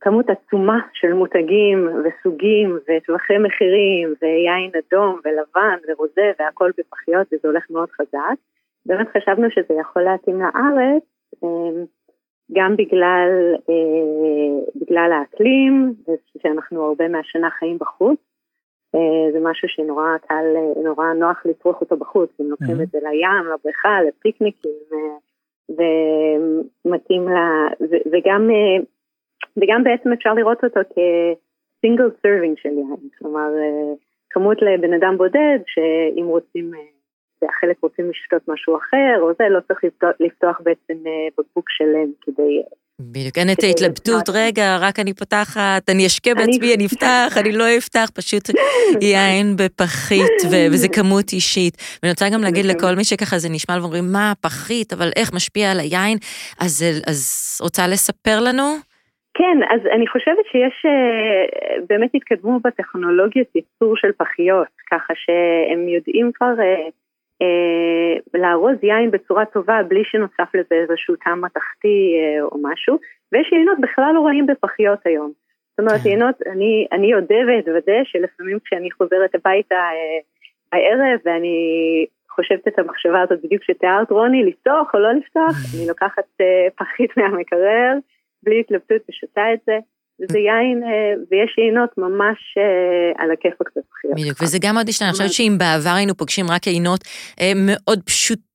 [0.04, 7.64] כמות עצומה של מותגים וסוגים וטווחי מחירים ויין אדום ולבן ורוזה והכל בפחיות וזה הולך
[7.70, 8.36] מאוד חזק.
[8.86, 11.02] באמת חשבנו שזה יכול להתאים לארץ
[11.42, 11.84] אמ,
[12.52, 15.94] גם בגלל, אה, בגלל האקלים
[16.36, 18.18] ושאנחנו הרבה מהשנה חיים בחוץ.
[18.94, 20.44] אה, זה משהו שנורא קל,
[20.84, 25.16] נורא נוח לצרוך אותו בחוץ, אם לוקחים את זה לים, לבריכה, לפיקניקים, אה,
[25.68, 27.36] ומתאים ל...
[28.12, 28.50] וגם
[29.56, 33.94] וגם בעצם אפשר לראות אותו כ single serving של יין, כלומר אה,
[34.30, 36.70] כמות לבן אדם בודד שאם רוצים,
[37.44, 42.10] אה, רוצים לשתות משהו אחר או זה, לא צריך לפתוח, לפתוח בעצם אה, בקבוק שלם
[42.22, 42.62] כדי...
[43.00, 47.64] בדיוק, אין את ההתלבטות, רגע, רק אני פותחת, אני אשקה בעצמי, אני אפתח, אני לא
[47.78, 48.42] אפתח, פשוט
[49.12, 51.74] יין בפחית, וזה כמות אישית.
[52.02, 55.70] ואני רוצה גם להגיד לכל מי שככה זה נשמע ואומרים, מה, פחית, אבל איך משפיע
[55.70, 56.18] על היין,
[56.60, 56.72] אז
[57.62, 58.64] רוצה לספר לנו?
[59.38, 66.30] כן, אז אני חושבת שיש uh, באמת התקדמו בטכנולוגיות ייצור של פחיות, ככה שהם יודעים
[66.34, 66.54] כבר
[67.42, 72.98] uh, לארוז יין בצורה טובה בלי שנוסף לזה איזשהו טעם מתכתי uh, או משהו,
[73.32, 75.32] ויש יינות בכלל לא רעים בפחיות היום.
[75.70, 76.08] זאת אומרת, כן.
[76.08, 80.24] יינות, אני, אני אודה ואתוודה שלפעמים כשאני חוזרת הביתה uh,
[80.72, 81.58] הערב ואני
[82.30, 87.16] חושבת את המחשבה הזאת בדיוק שתיארת רוני, לפתוח או לא לפתוח, אני לוקחת uh, פחית
[87.16, 87.92] מהמקרר.
[88.44, 89.78] בלי התלבטות ושותה את זה.
[90.20, 94.14] וזה יין, אה, ויש יינות ממש אה, על הכיפאק בפחיות.
[94.14, 97.00] בדיוק, וזה גם עוד השתנה, אני חושבת שאם בעבר היינו פוגשים רק יינות
[97.40, 98.53] אה, מאוד פשוטים,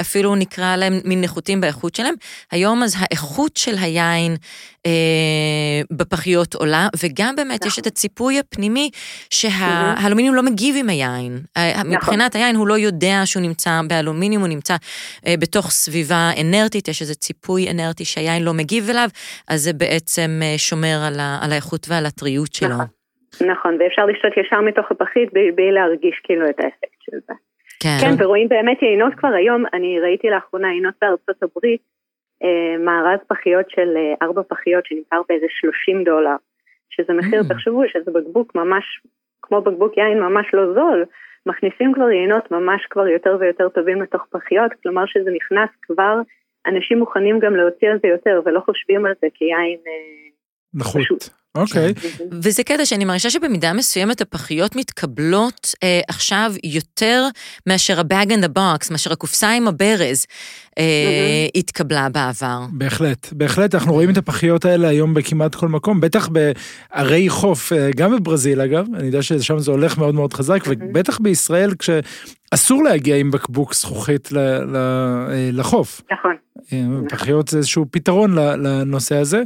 [0.00, 2.14] אפילו נקרא להם מין נחותים באיכות שלהם,
[2.50, 4.36] היום אז האיכות של היין
[4.86, 4.92] אה,
[5.90, 7.68] בפחיות עולה, וגם באמת נכון.
[7.68, 8.90] יש את הציפוי הפנימי
[9.30, 11.38] שהאלומיניום לא מגיב עם היין.
[11.56, 11.90] נכון.
[11.94, 14.76] מבחינת היין הוא לא יודע שהוא נמצא באלומיניום, הוא נמצא
[15.26, 19.08] אה, בתוך סביבה אנרטית, יש איזה ציפוי אנרטי שהיין לא מגיב אליו,
[19.48, 22.68] אז זה בעצם אה, שומר על, ה, על האיכות ועל הטריות שלו.
[22.68, 22.86] נכון,
[23.40, 27.34] נכון, ואפשר לשתות ישר מתוך הפחית בלי להרגיש כאילו את האפקט של זה.
[27.82, 27.98] כן.
[28.00, 31.82] כן, ורואים באמת יינות כבר היום, אני ראיתי לאחרונה יינות בארצות הברית,
[32.42, 36.36] אה, מארז פחיות של אה, ארבע פחיות שנמכר באיזה 30 דולר,
[36.90, 37.48] שזה מחיר, mm.
[37.48, 38.84] תחשבו שזה בקבוק ממש,
[39.42, 41.04] כמו בקבוק יין ממש לא זול,
[41.46, 46.20] מכניסים כבר יינות ממש כבר יותר ויותר טובים לתוך פחיות, כלומר שזה נכנס כבר,
[46.66, 50.28] אנשים מוכנים גם להוציא על זה יותר ולא חושבים על זה כיין אה,
[50.74, 51.02] נחות.
[51.02, 51.41] פשוט.
[51.54, 51.94] אוקיי.
[52.42, 57.28] וזה קטע שאני מרגישה שבמידה מסוימת הפחיות מתקבלות אה, עכשיו יותר
[57.66, 60.26] מאשר ה-bag in the box, מאשר הקופסה עם הברז
[60.78, 62.60] אה, התקבלה בעבר.
[62.72, 67.90] בהחלט, בהחלט, אנחנו רואים את הפחיות האלה היום בכמעט כל מקום, בטח בערי חוף, אה,
[67.96, 73.16] גם בברזיל אגב, אני יודע ששם זה הולך מאוד מאוד חזק, ובטח בישראל כשאסור להגיע
[73.16, 76.00] עם בקבוק זכוכית ל, ל, אה, לחוף.
[76.12, 76.36] נכון.
[76.72, 79.42] אה, פחיות זה איזשהו פתרון לנושא הזה.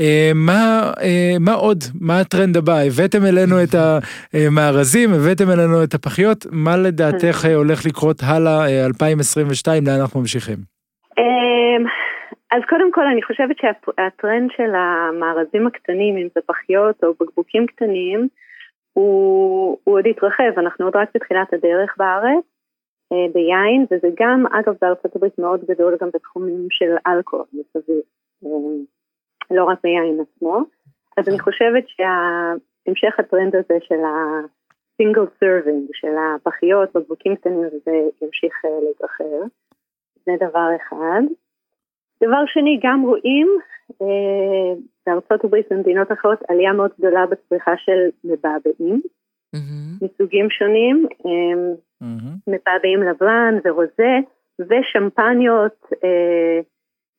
[0.00, 1.78] אה, מה, אה, מה עוד?
[2.00, 2.78] מה הטרנד הבא?
[2.86, 8.86] הבאתם אלינו את המארזים, הבאתם אלינו את הפחיות, מה לדעתך אה, הולך לקרות הלאה, אה,
[8.86, 10.56] 2022, לאן אנחנו ממשיכים?
[12.52, 18.28] אז קודם כל אני חושבת שהטרנד של המארזים הקטנים, אם זה פחיות או בקבוקים קטנים,
[18.92, 22.49] הוא, הוא עוד התרחב, אנחנו עוד רק בתחילת הדרך בארץ, אה,
[23.32, 28.02] ביין, וזה גם, אגב, בארצות הברית מאוד גדול גם בתחומים של אלכוהול מסביב,
[28.44, 28.84] אמ,
[29.50, 30.60] לא רק ביין עצמו.
[31.16, 37.92] אז אני חושבת שהמשך הטרנד הזה של ה-single serving, של הפחיות, בקבוקים קטנים, זה
[38.22, 39.48] ימשיך אה, להתרחב.
[40.26, 41.22] זה דבר אחד.
[42.22, 43.48] דבר שני, גם רואים
[44.02, 44.74] אה,
[45.06, 49.00] בארצות הברית ובמדינות אחרות עלייה מאוד גדולה בצריכה של מבעבעים
[49.52, 49.96] מהמם.
[50.02, 52.36] מסוגים שונים, אה, מהמם.
[52.46, 54.16] מבעבעים לבן ורוזה
[54.60, 56.60] ושמפניות אה,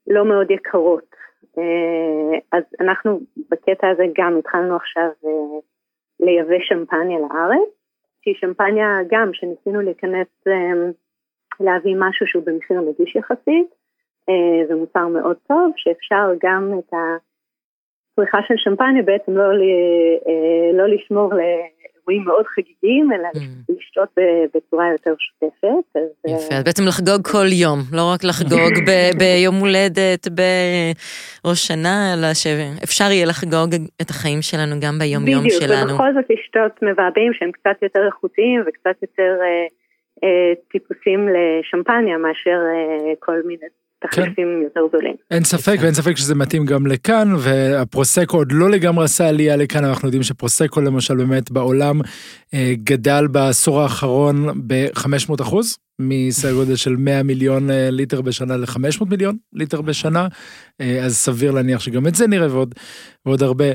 [0.08, 1.16] לא מאוד יקרות.
[1.58, 5.60] אה, אז אנחנו בקטע הזה גם התחלנו עכשיו אה,
[6.20, 7.70] לייבא שמפניה לארץ,
[8.22, 10.92] שהיא שמפניה גם שניסינו להיכנס, אה,
[11.60, 13.68] להביא משהו שהוא במחיר נגיש יחסית,
[14.30, 19.62] אה, זה מוצר מאוד טוב, שאפשר גם את הצריכה של שמפניה בעצם לא, ל-
[20.28, 21.34] אה, לא לשמור
[22.08, 23.74] לאירועים מאוד חגיגיים, אלא Mm.
[23.78, 24.10] לשתות
[24.56, 25.66] בצורה יותר שוטפת.
[25.96, 31.68] אז, אה, יפה, אז בעצם לחגוג כל יום, לא רק לחגוג ב- ביום הולדת, בראש
[31.68, 33.70] שנה, אלא שאפשר יהיה לחגוג
[34.02, 35.92] את החיים שלנו גם ביום-יום בדיוק, שלנו.
[35.92, 39.66] ובכל זאת לשתות מבעבעים שהם קצת יותר איכותיים וקצת יותר אה,
[40.24, 43.66] אה, טיפוסים לשמפניה מאשר אה, כל מיני
[44.02, 45.16] תחליפים יותר זולים.
[45.32, 49.86] אין ספק, ואין ספק שזה מתאים גם לכאן, והפרוסקו עוד לא לגמרי עשה עלייה לכאן,
[49.86, 52.02] אנחנו יודעים שפרוסקו למשל באמת בעולם
[52.54, 59.06] אה, גדל בעשור האחרון ב-500 אחוז, מסדר גודל של 100 מיליון אה, ליטר בשנה ל-500
[59.10, 60.28] מיליון ליטר בשנה,
[60.82, 62.76] אה, אז סביר להניח שגם את זה נראה ועוד,
[63.26, 63.66] ועוד הרבה.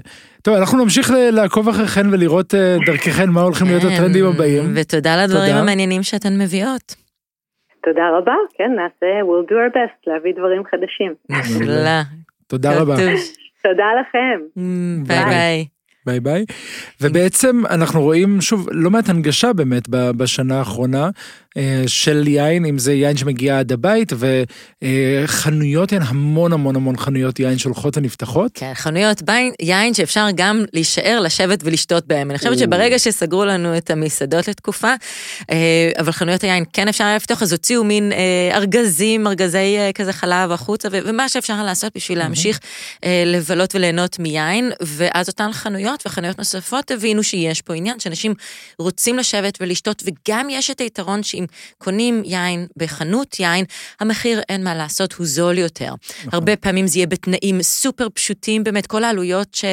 [0.43, 4.73] טוב, אנחנו נמשיך לעקוב אחריכן ולראות אה, דרככן מה הולכים להיות כן, הטרנדים הבאים.
[4.75, 5.61] ותודה על הדברים תודה.
[5.61, 7.06] המעניינים שאתן מביאות.
[7.87, 11.15] תודה רבה, כן, נעשה, we'll do our best להביא דברים חדשים.
[11.29, 12.01] נפלא.
[12.47, 12.95] תודה רבה.
[13.63, 14.41] תודה לכם.
[15.07, 15.67] ביי ביי.
[16.07, 16.45] ביי ביי.
[17.01, 21.11] ובעצם אנחנו רואים שוב לא מעט הנגשה באמת בשנה האחרונה
[21.87, 24.13] של יין, אם זה יין שמגיע עד הבית,
[25.25, 28.51] וחנויות הן המון המון המון חנויות יין שהולכות ונפתחות.
[28.55, 32.31] כן, חנויות ביין, יין שאפשר גם להישאר, לשבת ולשתות בהם.
[32.31, 34.95] אני חושבת שברגע שסגרו לנו את המסעדות לתקופה,
[35.51, 39.91] אה, אבל חנויות היין כן אפשר היה לפתוח, אז הוציאו מין אה, ארגזים, ארגזי אה,
[39.95, 42.61] כזה חלב החוצה, ומה שאפשר לעשות בשביל להמשיך
[43.05, 48.35] אה, לבלות וליהנות מיין, ואז אותן חנויות וחנויות נוספות הבינו שיש פה עניין, שאנשים
[48.79, 51.46] רוצים לשבת ולשתות, וגם יש את היתרון שאם
[51.79, 53.65] קונים יין בחנות יין,
[54.01, 55.95] המחיר אין מה לעשות, הוא זול יותר.
[56.33, 59.65] הרבה פעמים זה יהיה בתנאים סופר פשוטים, באמת כל העלויות ש,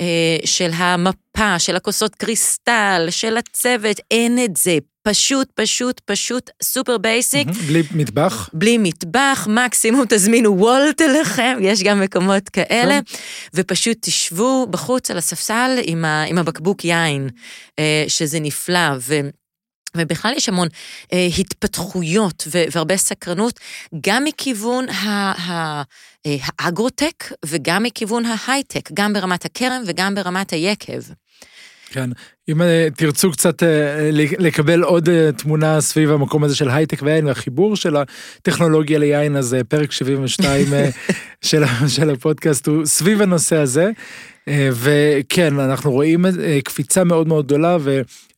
[0.00, 4.78] אה, של המפה, של הכוסות קריסטל, של הצוות, אין את זה.
[5.02, 7.48] פשוט, פשוט, פשוט super basic.
[7.66, 8.50] בלי מטבח.
[8.52, 13.00] בלי מטבח, מקסימום תזמינו וולט אליכם, יש גם מקומות כאלה,
[13.54, 17.28] ופשוט תשבו בחוץ על הספסל עם, ה, עם הבקבוק יין,
[17.78, 19.20] אה, שזה נפלא, ו...
[19.96, 20.68] ובכלל יש המון
[21.12, 23.60] אה, התפתחויות ו- והרבה סקרנות,
[24.06, 25.82] גם מכיוון ה- ה-
[26.26, 31.00] אה, האגרוטק וגם מכיוון ההייטק, גם ברמת הכרם וגם ברמת היקב.
[31.92, 32.10] כן.
[32.48, 37.26] אם אה, תרצו קצת אה, לקבל עוד אה, תמונה סביב המקום הזה של הייטק ויין
[37.26, 40.90] והחיבור של הטכנולוגיה ליין, אז אה, פרק 72 אה,
[41.48, 43.90] של של הפודקאסט הוא סביב הנושא הזה.
[44.48, 47.76] אה, וכן, אנחנו רואים אה, קפיצה מאוד מאוד גדולה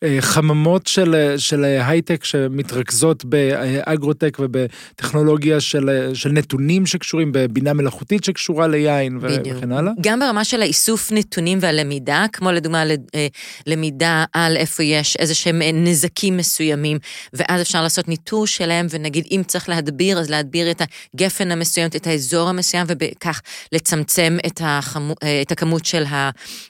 [0.04, 8.24] וחממות של, אה, של אה, הייטק שמתרכזות באגרוטק ובטכנולוגיה של, של נתונים שקשורים בבינה מלאכותית
[8.24, 9.56] שקשורה ליין בדיוק.
[9.58, 9.92] וכן הלאה.
[10.00, 12.84] גם ברמה של האיסוף נתונים והלמידה, כמו לדוגמה
[13.66, 16.98] למידה על איפה יש איזה שהם נזקים מסוימים,
[17.32, 20.82] ואז אפשר לעשות ניטור שלהם, ונגיד אם צריך להדביר, אז להדביר את
[21.14, 23.40] הגפן המסוימת, את האזור המסוים, ובכך
[23.72, 26.04] לצמצם את, החמו, את הכמות של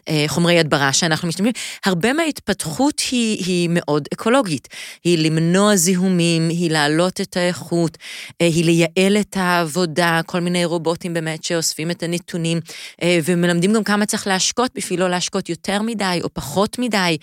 [0.09, 1.53] החומרי הדברה שאנחנו משתמשים,
[1.85, 4.69] הרבה מההתפתחות היא, היא מאוד אקולוגית.
[5.05, 7.99] היא למנוע זיהומים, היא להעלות את האיכות,
[8.41, 12.61] היא לייעל את העבודה, כל מיני רובוטים באמת שאוספים את הנתונים,
[13.25, 17.17] ומלמדים גם כמה צריך להשקות בשביל לא להשקות יותר מדי או פחות מדי,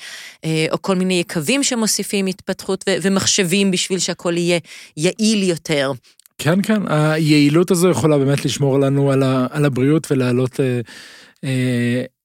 [0.71, 4.59] או כל מיני יקבים שמוסיפים התפתחות ומחשבים בשביל שהכל יהיה
[4.97, 5.91] יעיל יותר.
[6.39, 10.81] כן, כן, היעילות הזו יכולה באמת לשמור לנו על, ה, על הבריאות ולהעלות אה, אה,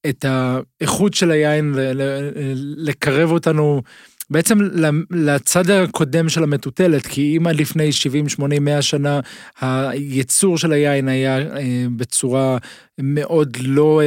[0.09, 1.73] את האיכות של היין,
[2.77, 3.81] לקרב אותנו
[4.29, 4.57] בעצם
[5.11, 9.19] לצד הקודם של המטוטלת, כי אם עד לפני 70, 80, 100 שנה
[9.59, 12.57] הייצור של היין היה אה, בצורה
[12.99, 14.01] מאוד לא...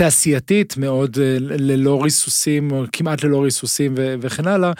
[0.00, 4.72] תעשייתית מאוד, אה, ללא ריסוסים, או כמעט ללא ריסוסים וכן הלאה.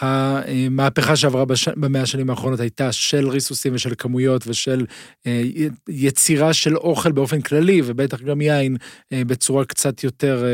[0.00, 1.68] המהפכה שעברה בש...
[1.68, 4.86] במאה השנים האחרונות הייתה של ריסוסים ושל כמויות ושל
[5.26, 5.42] אה,
[5.88, 8.76] יצירה של אוכל באופן כללי, ובטח גם יין
[9.12, 10.44] אה, בצורה קצת יותר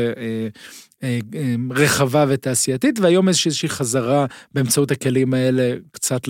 [1.71, 6.27] רחבה ותעשייתית, והיום איזושהי חזרה באמצעות הכלים האלה קצת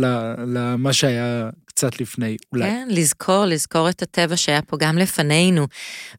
[0.47, 2.63] למה שהיה קצת לפני, אולי.
[2.63, 5.67] כן, לזכור, לזכור את הטבע שהיה פה גם לפנינו.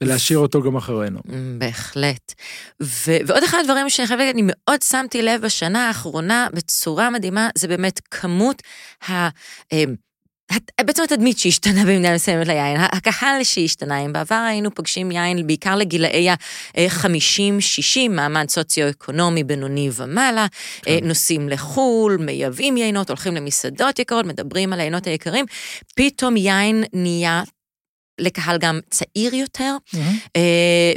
[0.01, 1.21] ולהשאיר אותו גם אחרינו.
[1.59, 2.35] בהחלט.
[2.83, 7.49] ו- ועוד אחד הדברים שאני חייבת להגיד, אני מאוד שמתי לב בשנה האחרונה בצורה מדהימה,
[7.55, 8.63] זה באמת כמות
[9.09, 9.29] ה...
[10.81, 16.31] בעצם התדמית שהשתנה במידה מסוימת ליין, הקהל שהשתנה, אם בעבר היינו פוגשים יין בעיקר לגילאי
[16.31, 20.47] ה-50-60, מעמד סוציו-אקונומי בינוני ומעלה,
[20.83, 20.99] כן.
[21.03, 25.45] נוסעים לחו"ל, מייבאים יינות, הולכים למסעדות יקרות, מדברים על היינות היקרים,
[25.97, 27.43] פתאום יין נהיה
[28.19, 30.39] לקהל גם צעיר יותר, mm-hmm.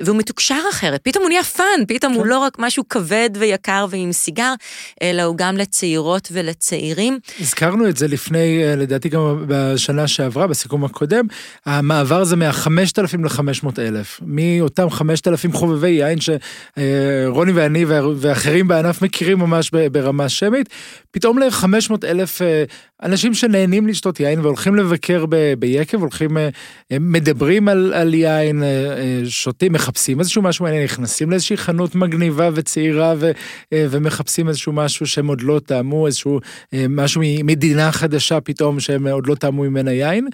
[0.05, 1.01] והוא מתוקשר אחרת.
[1.03, 2.19] פתאום הוא נהיה fun, פתאום כן.
[2.19, 4.53] הוא לא רק משהו כבד ויקר ועם סיגר,
[5.01, 7.19] אלא הוא גם לצעירות ולצעירים.
[7.39, 11.25] הזכרנו את זה לפני, אה, לדעתי גם בשנה שעברה, בסיכום הקודם,
[11.65, 14.21] המעבר הזה מה-5,000 ל-500,000.
[14.21, 17.86] מאותם 5,000 חובבי יין שרוני ואני
[18.17, 20.69] ואחרים בענף מכירים ממש ברמה שמית,
[21.12, 22.41] פתאום ל-500,000
[23.03, 25.25] אנשים שנהנים לשתות יין והולכים לבקר
[25.60, 26.49] ביקב, הולכים, אה,
[27.10, 32.50] מדברים על, על יין, אה, אה, שותים, מחפשים איזשהו משהו מעניין, נכנסים לאיזושהי חנות מגניבה
[32.54, 33.32] וצעירה ו,
[33.74, 36.39] ומחפשים איזשהו משהו שהם עוד לא טעמו, איזשהו
[36.89, 40.28] משהו ממדינה חדשה פתאום שהם עוד לא טעמו ממנה יין,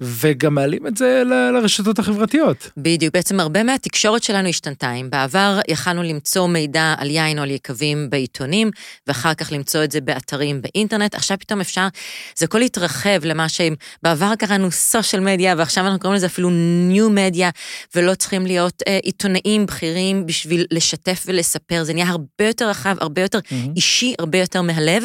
[0.00, 2.70] וגם מעלים את זה ל, לרשתות החברתיות.
[2.76, 4.94] בדיוק, בעצם הרבה מהתקשורת שלנו השתנתה.
[5.10, 8.70] בעבר יכלנו למצוא מידע על יין או על יקבים בעיתונים,
[9.06, 11.88] ואחר כך למצוא את זה באתרים באינטרנט, עכשיו פתאום אפשר
[12.36, 16.50] זה הכל התרחב למה שבעבר קראנו סושיאל מדיה, ועכשיו אנחנו קוראים לזה אפילו
[16.88, 17.50] ניו מדיה,
[17.94, 23.22] ולא צריכים להיות אה, עיתונאים בכירים בשביל לשתף ולספר, זה נהיה הרבה יותר רחב, הרבה
[23.22, 23.76] יותר mm-hmm.
[23.76, 25.04] אישי, הרבה יותר מהלב,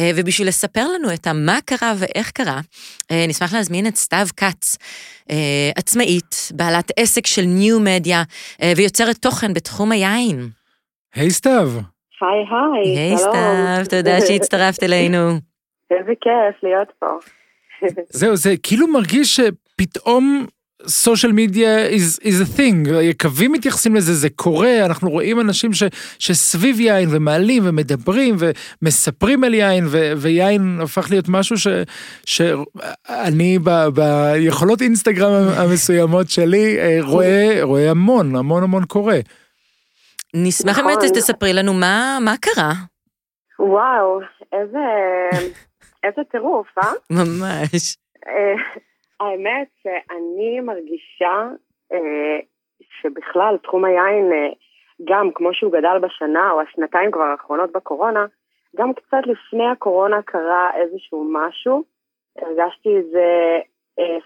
[0.00, 2.60] אה, ובשביל לספר לנו את המה קרה ואיך קרה,
[3.10, 4.76] אה, נשמח להזמין את סתיו כץ,
[5.30, 8.22] אה, עצמאית, בעלת עסק של ניו מדיה,
[8.62, 10.48] אה, ויוצרת תוכן בתחום היין.
[11.14, 11.70] היי hey, סתיו.
[12.20, 12.44] היי
[12.84, 15.18] היי, היי סתיו, תודה שהצטרפת אלינו.
[15.90, 17.06] איזה כיף להיות פה.
[18.08, 19.40] זהו, זה כאילו מרגיש
[19.80, 20.46] שפתאום
[20.86, 25.82] סושיאל מדיה is, is a thing, יקבים מתייחסים לזה, זה קורה, אנחנו רואים אנשים ש,
[26.18, 28.36] שסביב יין ומעלים ומדברים
[28.82, 31.66] ומספרים על יין, ו, ויין הפך להיות משהו ש,
[32.26, 39.18] שאני ב, ביכולות אינסטגרם המסוימות שלי אה, רואה, רואה המון, המון המון קורה.
[40.34, 41.08] נשמח אם נכון.
[41.14, 42.72] תספרי לנו מה, מה קרה.
[43.58, 44.20] וואו,
[44.52, 44.78] איזה...
[46.04, 46.92] איזה טירוף, אה?
[47.10, 47.96] ממש.
[49.20, 51.48] אה, האמת שאני מרגישה
[51.92, 52.38] אה,
[53.00, 54.48] שבכלל תחום היין, אה,
[55.04, 58.26] גם כמו שהוא גדל בשנה או השנתיים כבר האחרונות בקורונה,
[58.76, 61.82] גם קצת לפני הקורונה קרה איזשהו משהו.
[62.38, 63.58] הרגשתי את זה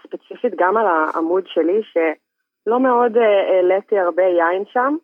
[0.03, 4.95] ספציפית גם על העמוד שלי, שלא מאוד העליתי הרבה יין שם,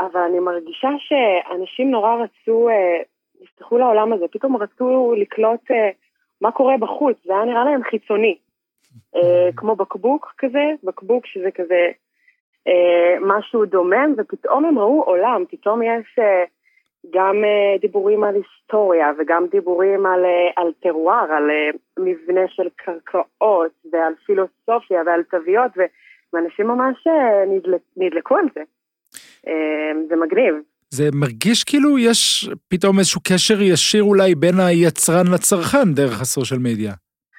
[0.00, 2.68] אבל אני מרגישה שאנשים נורא רצו
[3.40, 5.70] נפתחו לעולם הזה, פתאום רצו לקלוט
[6.40, 8.38] מה קורה בחוץ, זה היה נראה להם חיצוני.
[9.16, 9.18] Uh,
[9.56, 11.90] כמו בקבוק כזה, בקבוק שזה כזה
[12.68, 16.48] uh, משהו דומם, ופתאום הם ראו עולם, פתאום יש uh,
[17.10, 17.34] גם
[17.80, 20.24] דיבורים על היסטוריה וגם דיבורים על,
[20.56, 21.50] על טרואר, על
[21.98, 25.70] מבנה של קרקעות ועל פילוסופיה ועל תוויות,
[26.32, 27.06] ואנשים ממש
[27.46, 28.62] נדלק, נדלקו על זה.
[30.08, 30.54] זה מגניב.
[30.96, 36.92] זה מרגיש כאילו יש פתאום איזשהו קשר ישיר אולי בין היצרן לצרכן דרך הסושיאל מדיה.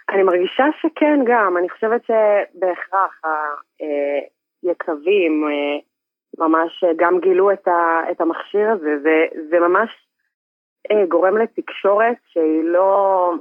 [0.09, 3.21] אני מרגישה שכן גם, אני חושבת שבהכרח
[4.63, 5.77] היקבים אה,
[6.37, 9.89] ממש גם גילו את, ה, את המכשיר הזה, זה, זה ממש
[10.91, 13.31] אה, גורם לתקשורת שהיא לא,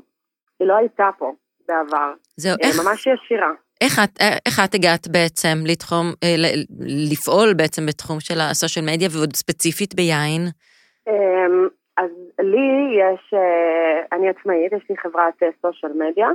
[0.60, 1.32] לא הייתה פה
[1.68, 2.12] בעבר.
[2.36, 2.76] זהו, איך...
[2.86, 3.52] ממש ישירה.
[3.84, 4.14] איך את,
[4.46, 6.06] איך את הגעת בעצם לתחום,
[7.10, 10.42] לפעול בעצם בתחום של הסושיאל מדיה, ועוד ספציפית ביין?
[11.08, 12.68] אמ, אז לי
[13.02, 13.34] יש,
[14.12, 16.28] אני עצמאית, יש לי חברת סושיאל מדיה.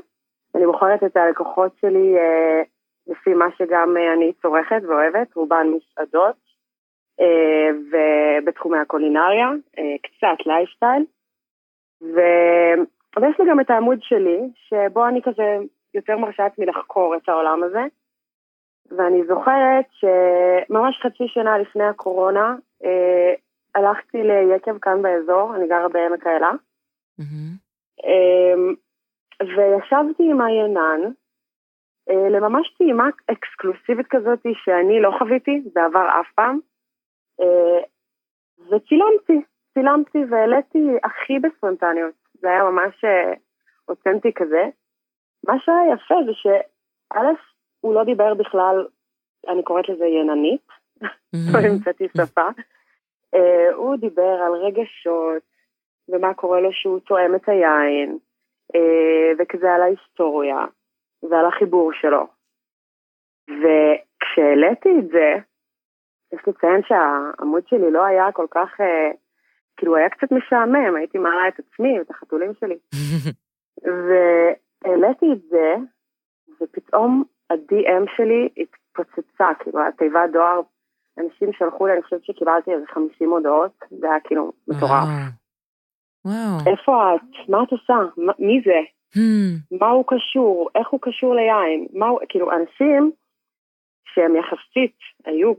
[0.55, 2.15] אני בוחרת את הלקוחות שלי
[3.07, 6.35] לפי מה שגם אני צורכת ואוהבת, רובן מסעדות,
[7.91, 9.49] ובתחומי הקולינריה,
[10.01, 11.03] קצת לייפסטייל.
[12.01, 15.57] ויש לי גם את העמוד שלי, שבו אני כזה
[15.93, 17.83] יותר מרשה עצמי לחקור את העולם הזה.
[18.97, 23.33] ואני זוכרת שממש חצי שנה לפני הקורונה, אה,
[23.75, 26.51] הלכתי ליקב כאן באזור, אני גרה בעמק האלה,
[27.21, 27.51] mm-hmm.
[28.05, 28.73] אה,
[29.41, 31.11] וישבתי עם היינן
[32.09, 36.59] אה, לממש טעימה אקסקלוסיבית כזאת שאני לא חוויתי בעבר אף פעם,
[37.41, 37.81] אה,
[38.69, 39.41] וצילמתי,
[39.73, 43.33] צילמתי והעליתי הכי בספונטניות, זה היה ממש אה,
[43.87, 44.69] אותנטי כזה.
[45.47, 47.19] מה שהיה יפה זה שא',
[47.81, 48.87] הוא לא דיבר בכלל,
[49.47, 50.67] אני קוראת לזה יננית,
[51.53, 52.47] לא המצאתי שפה,
[53.33, 55.43] אה, הוא דיבר על רגשות
[56.09, 58.17] ומה קורה לו שהוא תואם את היין,
[58.75, 60.65] אה, וכזה על ההיסטוריה
[61.29, 62.27] ועל החיבור שלו.
[63.49, 65.35] וכשהעליתי את זה,
[66.33, 68.69] יש לציין שהעמוד שלי לא היה כל כך
[69.79, 72.77] כאילו היה קצת משעמם, הייתי מעלה את עצמי ואת החתולים שלי.
[74.83, 75.75] והעליתי את זה,
[76.61, 80.61] ופתאום ה-DM שלי התפוצצה, כאילו התיבת דואר,
[81.17, 85.07] אנשים שלחו לי, אני חושבת שקיבלתי איזה 50 הודעות, זה היה כאילו מטורף.
[86.25, 86.71] וואו.
[86.71, 87.49] איפה את?
[87.49, 87.93] מה את עושה?
[88.39, 88.79] מי זה?
[89.15, 89.77] Hmm.
[89.79, 90.69] מה הוא קשור?
[90.75, 91.87] איך הוא קשור ליין?
[91.93, 93.11] מה הוא, כאילו, אנשים
[94.05, 95.53] שהם יחסית היו,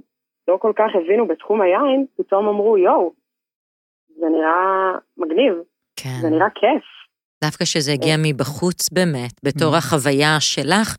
[0.48, 3.12] לא כל כך הבינו בתחום היין, פתאום אמרו, יואו,
[4.08, 5.54] זה נראה מגניב.
[5.96, 6.20] כן.
[6.20, 6.99] זה נראה כיף.
[7.44, 8.22] דווקא שזה הגיע כן.
[8.24, 9.78] מבחוץ באמת, בתור mm.
[9.78, 10.96] החוויה שלך,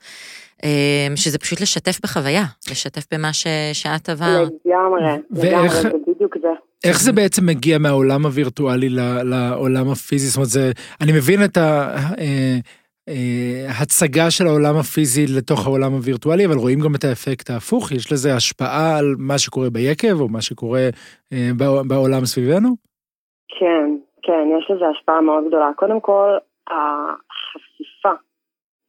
[0.63, 3.47] אמ, שזה פשוט לשתף בחוויה, לשתף במה ש...
[3.73, 4.49] שאת עברת.
[4.65, 6.47] לגמרי, לגמרי, זה בדיוק זה.
[6.83, 8.89] איך זה בעצם מגיע מהעולם הווירטואלי
[9.23, 10.27] לעולם הפיזי?
[10.27, 10.71] זאת אומרת, זה,
[11.01, 11.57] אני מבין את
[13.67, 18.11] ההצגה אה, של העולם הפיזי לתוך העולם הווירטואלי, אבל רואים גם את האפקט ההפוך, יש
[18.11, 20.89] לזה השפעה על מה שקורה ביקב, או מה שקורה
[21.33, 21.49] אה,
[21.87, 22.75] בעולם סביבנו?
[23.59, 25.71] כן, כן, יש לזה השפעה מאוד גדולה.
[25.75, 28.13] קודם כל, החשיפה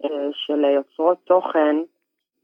[0.05, 1.77] אה, של יוצרות תוכן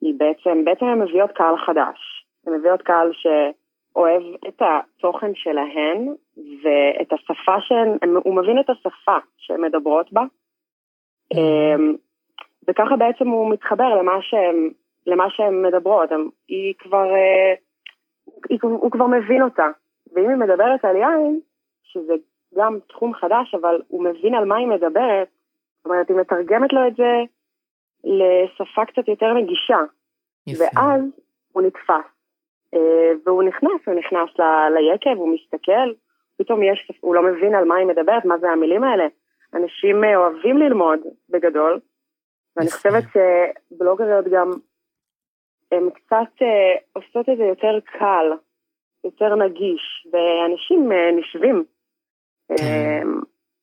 [0.00, 2.24] היא בעצם, בעצם הן מביאות קהל חדש.
[2.46, 9.60] הן מביאות קהל שאוהב את התוכן שלהן ואת השפה שהן, הוא מבין את השפה שהן
[9.60, 10.22] מדברות בה.
[11.34, 11.96] אמ,
[12.68, 14.70] וככה בעצם הוא מתחבר למה שהן,
[15.06, 16.10] למה שהן מדברות.
[16.48, 17.54] היא כבר, אה,
[18.48, 19.66] היא, הוא כבר מבין אותה.
[20.12, 21.40] ואם היא מדברת על יין,
[21.82, 22.14] שזה
[22.54, 25.28] גם תחום חדש, אבל הוא מבין על מה היא מדברת,
[25.76, 27.22] זאת אומרת, היא מתרגמת לו את זה
[28.04, 29.78] לשפה קצת יותר נגישה.
[30.46, 30.64] יפה.
[30.64, 31.02] ואז
[31.52, 32.18] הוא נתפס.
[32.74, 35.92] אה, והוא נכנס, הוא נכנס ל- ליקב, הוא מסתכל,
[36.38, 39.06] פתאום יש, הוא לא מבין על מה היא מדברת, מה זה המילים האלה.
[39.54, 41.80] אנשים אה, אוהבים ללמוד בגדול,
[42.56, 44.50] ואני חושבת שבלוגריות גם,
[45.72, 48.32] הן קצת אה, עושות את זה יותר קל,
[49.04, 51.64] יותר נגיש, ואנשים נשבים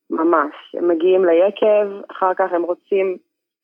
[0.09, 3.17] ממש, הם מגיעים ליקב, אחר כך הם רוצים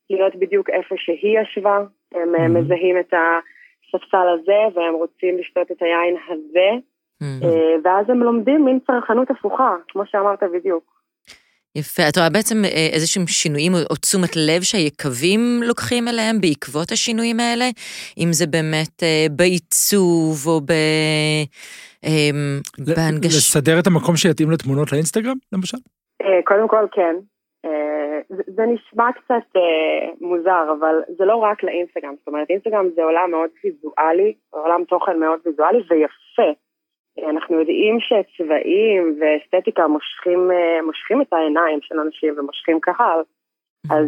[0.10, 1.78] להיות בדיוק איפה שהיא ישבה,
[2.14, 2.48] הם mm-hmm.
[2.48, 6.70] מזהים את הספסל הזה והם רוצים לשתות את היין הזה,
[7.24, 7.82] mm-hmm.
[7.84, 10.91] ואז הם לומדים מין צרכנות הפוכה, כמו שאמרת בדיוק.
[11.76, 17.40] יפה, את רואה בעצם אה, איזשהם שינויים או תשומת לב שהיקבים לוקחים אליהם בעקבות השינויים
[17.40, 17.66] האלה?
[18.18, 20.72] אם זה באמת בעיצוב או ב...
[22.04, 23.38] אמ, בהנגשה.
[23.38, 25.78] לסדר את המקום שיתאים לתמונות לאינסטגרם, למשל?
[26.22, 27.16] אה, קודם כל, כן.
[27.66, 32.14] אה, זה נשמע קצת אה, מוזר, אבל זה לא רק לאינסטגרם.
[32.20, 36.52] זאת אומרת, אינסטגרם זה עולם מאוד ויזואלי, עולם תוכן מאוד ויזואלי ויפה.
[37.30, 40.52] אנחנו יודעים שצבעים ואסתטיקה מושכים,
[40.86, 43.20] מושכים את העיניים של אנשים ומושכים קהל,
[43.92, 44.08] אז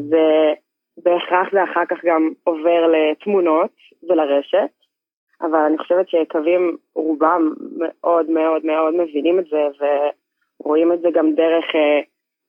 [0.98, 3.72] בהכרח זה אחר כך גם עובר לתמונות
[4.10, 4.84] ולרשת.
[5.44, 9.86] אבל אני חושבת שיקבים רובם מאוד מאוד מאוד מבינים את זה
[10.60, 12.02] ורואים את זה גם דרך אה,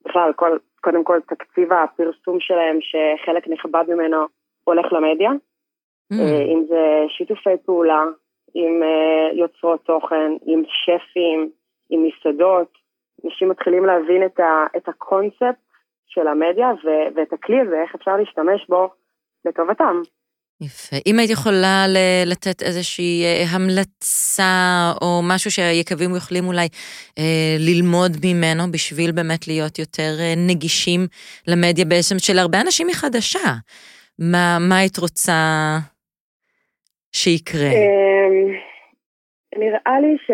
[0.05, 4.17] בכלל כל, קודם כל תקציב הפרסום שלהם שחלק נכבד ממנו
[4.63, 6.15] הולך למדיה, mm.
[6.19, 8.03] אה, אם זה שיתופי פעולה
[8.55, 11.49] עם אה, יוצרות תוכן, עם שפים,
[11.89, 12.71] עם מסעדות,
[13.25, 15.59] אנשים מתחילים להבין את, ה, את הקונספט
[16.07, 18.89] של המדיה ו, ואת הכלי הזה, איך אפשר להשתמש בו
[19.45, 20.01] לטובתם.
[20.61, 20.95] יפה.
[21.05, 21.85] אם היית יכולה
[22.25, 26.67] לתת איזושהי אה, המלצה או משהו שהיקבים יכולים אולי
[27.17, 31.07] אה, ללמוד ממנו בשביל באמת להיות יותר אה, נגישים
[31.47, 33.53] למדיה בעצם של הרבה אנשים היא חדשה.
[34.19, 35.33] מה, מה היית רוצה
[37.15, 37.69] שיקרה?
[37.71, 38.53] אמ,
[39.55, 40.31] נראה לי ש...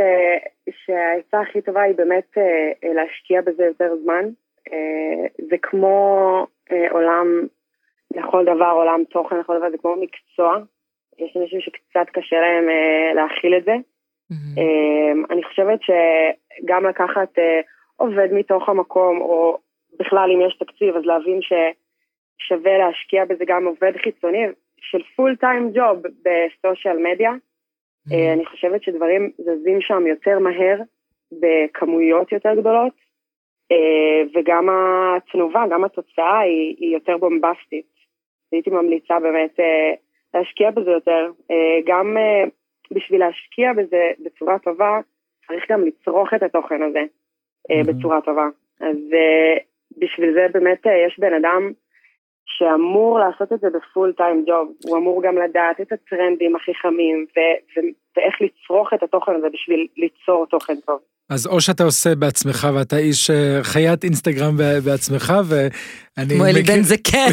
[0.85, 4.25] שהעצה הכי טובה היא באמת אה, להשקיע בזה יותר זמן.
[4.73, 5.97] אה, זה כמו
[6.71, 7.27] אה, עולם
[8.15, 10.57] לכל דבר, עולם תוכן לכל דבר, זה כמו מקצוע.
[11.19, 12.65] יש אנשים שקצת קשה להם
[13.15, 13.75] להכיל את זה.
[14.31, 14.61] Mm-hmm.
[15.31, 17.29] אני חושבת שגם לקחת
[17.95, 19.57] עובד מתוך המקום, או
[19.99, 24.45] בכלל אם יש תקציב, אז להבין ששווה להשקיע בזה גם עובד חיצוני
[24.81, 27.31] של פול טיים ג'וב בסושיאל מדיה.
[27.31, 28.33] Mm-hmm.
[28.33, 30.77] אני חושבת שדברים זזים שם יותר מהר,
[31.31, 32.93] בכמויות יותר גדולות,
[33.71, 37.91] אה, וגם התנובה, גם התוצאה היא, היא יותר בומבסטית.
[38.51, 39.93] הייתי ממליצה באמת אה,
[40.33, 41.31] להשקיע בזה יותר.
[41.85, 42.17] גם
[42.91, 44.99] בשביל להשקיע בזה בצורה טובה,
[45.47, 47.87] צריך גם לצרוך את התוכן הזה mm-hmm.
[47.87, 48.47] בצורה טובה.
[48.79, 48.97] אז
[49.97, 51.71] בשביל זה באמת יש בן אדם
[52.45, 54.71] שאמור לעשות את זה בפול טיים ג'וב.
[54.85, 59.47] הוא אמור גם לדעת את הטרנדים הכי חמים ו- ו- ואיך לצרוך את התוכן הזה
[59.53, 60.99] בשביל ליצור תוכן טוב.
[61.29, 65.69] אז או שאתה עושה בעצמך ואתה איש אה, חיית אינסטגרם בעצמך, ואני...
[66.29, 67.27] כמו אלי בן זקן.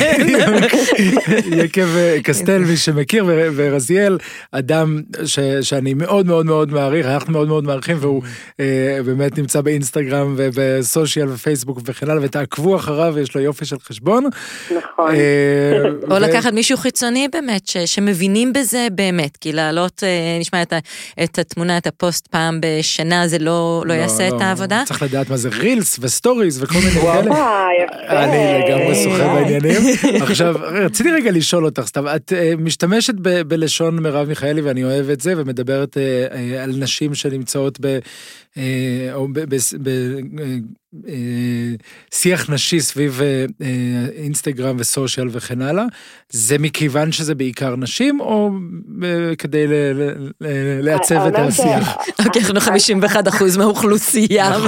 [1.63, 3.25] יקב אה, קסטל, מי שמכיר,
[3.57, 4.19] ורזיאל,
[4.53, 8.23] אדם ש, שאני מאוד מאוד מאוד מעריך, אנחנו מאוד מאוד מעריכים, והוא
[8.61, 13.77] אה, באמת נמצא באינסטגרם וב social ופייסבוק וכן הלאה, ותעקבו אחריו, יש לו יופי של
[13.79, 14.25] חשבון.
[14.71, 15.15] נכון.
[15.15, 15.73] אה,
[16.11, 16.19] או ו...
[16.19, 20.73] לקחת מישהו חיצוני באמת, ש, שמבינים בזה באמת, כי להעלות, אה, נשמע את,
[21.25, 23.83] את התמונה, את הפוסט פעם בשנה, זה לא...
[23.87, 24.83] לא יעשה את לא, העבודה?
[24.87, 27.31] צריך לדעת מה זה reels ו stories וכל מיני כאלה.
[27.85, 28.68] יפה.
[28.69, 29.83] לגמרי שוחה בעניינים.
[30.23, 30.55] עכשיו,
[30.85, 33.15] רציתי רגע לשאול אותך, סתם, את אה, משתמשת
[33.49, 37.99] בלשון מרב מיכאלי ואני אוהב את זה, ומדברת אה, אה, על נשים שנמצאות ב...
[39.13, 39.29] או
[42.13, 43.21] בשיח נשי סביב
[44.17, 45.85] אינסטגרם וסושיאל וכן הלאה,
[46.31, 48.51] זה מכיוון שזה בעיקר נשים, או
[49.39, 49.67] כדי
[50.83, 51.97] לעצב את השיח?
[52.27, 54.57] אוקיי, אנחנו 51 אחוז מהאוכלוסייה.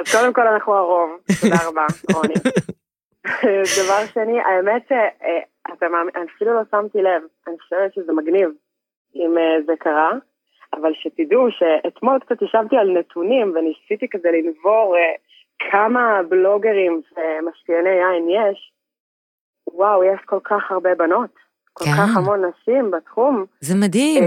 [0.00, 2.34] אז קודם כל אנחנו הרוב, תודה רבה, רוני.
[3.80, 4.92] דבר שני, האמת
[5.66, 8.48] אני אפילו לא שמתי לב, אני חושבת שזה מגניב
[9.14, 10.12] אם אה, זה קרה,
[10.72, 15.14] אבל שתדעו שאתמול קצת ישבתי על נתונים וניסיתי כזה לנבור אה,
[15.70, 18.72] כמה בלוגרים ומשפיעני יין יש.
[19.66, 21.34] וואו, יש כל כך הרבה בנות,
[21.72, 21.90] כל כן.
[21.90, 23.44] כך המון נשים בתחום.
[23.60, 24.24] זה מדהים.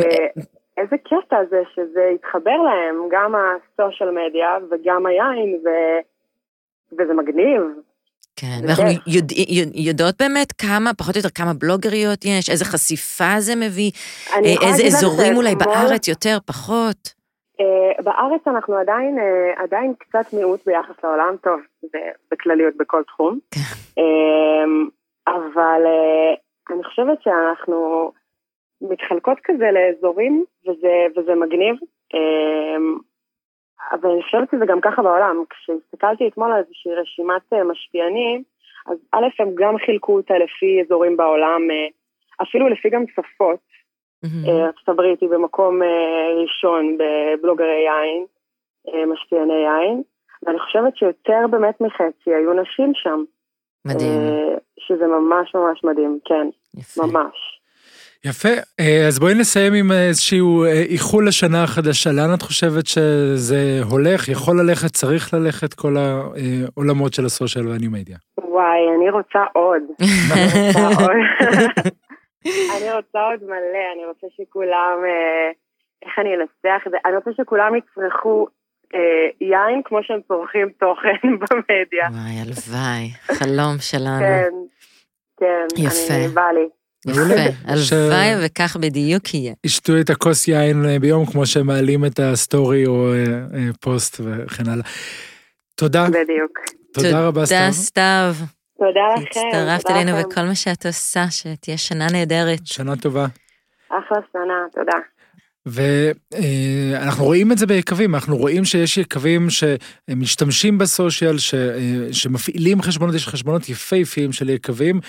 [0.77, 5.69] אה, איזה קטע זה שזה התחבר להם, גם הסושיאל מדיה וגם היין, ו...
[6.91, 7.61] וזה מגניב.
[8.35, 9.35] כן, ואנחנו יודע,
[9.73, 13.91] יודעות באמת כמה, פחות או יותר כמה בלוגריות יש, איזה חשיפה זה מביא,
[14.33, 15.73] אה, איזה אזורים אולי כמו...
[15.73, 17.23] בארץ יותר, פחות.
[17.61, 21.99] Uh, בארץ אנחנו עדיין, uh, עדיין קצת מיעוט ביחס לעולם, טוב, זה
[22.31, 23.39] בכלליות בכל תחום.
[23.51, 24.01] כן.
[24.01, 24.89] Uh,
[25.27, 28.11] אבל uh, אני חושבת שאנחנו,
[28.83, 31.75] מתחלקות כזה לאזורים, וזה, וזה מגניב.
[32.13, 32.97] אמ,
[33.91, 35.43] אבל אני חושבת שזה גם ככה בעולם.
[35.49, 38.43] כשהסתכלתי אתמול על איזושהי רשימת אה, משפיענים,
[38.87, 41.87] אז א', הם גם חילקו אותה לפי אזורים בעולם, אה,
[42.41, 43.59] אפילו לפי גם שפות.
[44.25, 44.49] Mm-hmm.
[44.49, 45.79] ארצות הברית היא במקום
[46.41, 48.25] ראשון בבלוגרי יין,
[49.07, 50.01] משפיעני יין,
[50.43, 53.23] ואני חושבת שיותר באמת מחצי היו נשים שם.
[53.85, 54.19] מדהים.
[54.79, 57.01] שזה ממש ממש מדהים, כן, יפה.
[57.05, 57.62] ממש.
[58.25, 58.49] יפה,
[58.79, 62.09] אה, אז בואי נסיים עם איזשהו אה, איחול לשנה החדשה.
[62.11, 68.17] לאן את חושבת שזה הולך, יכול ללכת, צריך ללכת, כל העולמות של הסושיאל והניו-מדיה?
[68.37, 69.81] וואי, אני רוצה עוד.
[72.75, 75.51] אני רוצה עוד מלא, אני רוצה שכולם, אה,
[76.05, 76.97] איך אני אנסח את זה?
[77.05, 78.47] אני רוצה שכולם יצרכו
[79.41, 82.07] יין כמו שהם צורכים תוכן במדיה.
[82.11, 84.19] וואי, הלוואי, חלום שלנו.
[84.19, 84.53] כן,
[85.39, 86.13] כן, יפה.
[86.13, 86.67] אני, בא לי.
[87.07, 87.21] יפה,
[87.65, 89.53] הלוואי וכך בדיוק יהיה.
[89.63, 93.17] ישתו את הכוס יין אה, ביום כמו שהם מעלים את ה story או אה,
[93.53, 94.85] אה, פוסט וכן הלאה.
[95.75, 96.05] תודה.
[96.09, 96.59] בדיוק.
[96.93, 97.57] תודה רבה סתיו.
[97.59, 98.33] תודה סתיו.
[98.77, 99.39] תודה לכם.
[99.39, 102.59] הצטרפת אלינו וכל מה שאת עושה, שתהיה שנה נהדרת.
[102.65, 103.25] שנה טובה.
[103.89, 104.97] אחלה שנה, תודה.
[105.65, 111.55] ואנחנו רואים את זה ביקבים, אנחנו רואים שיש יקבים שמשתמשים בסושיאל, ש,
[112.11, 114.99] שמפעילים חשבונות, יש חשבונות יפהפיים של יקבים.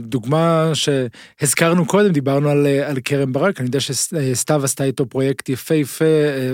[0.00, 6.04] דוגמה שהזכרנו קודם, דיברנו על, על כרם ברק, אני יודע שסתיו עשתה איתו פרויקט יפהפה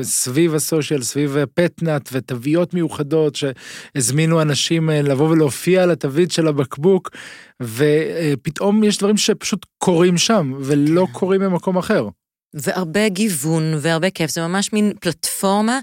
[0.02, 7.10] סביב הסושיאל, סביב פטנאט ותוויות מיוחדות, שהזמינו אנשים לבוא ולהופיע על התווית של הבקבוק,
[7.62, 12.08] ופתאום יש דברים שפשוט קורים שם, ולא קורים במקום אחר.
[12.54, 15.78] והרבה גיוון והרבה כיף, זה ממש מין פלטפורמה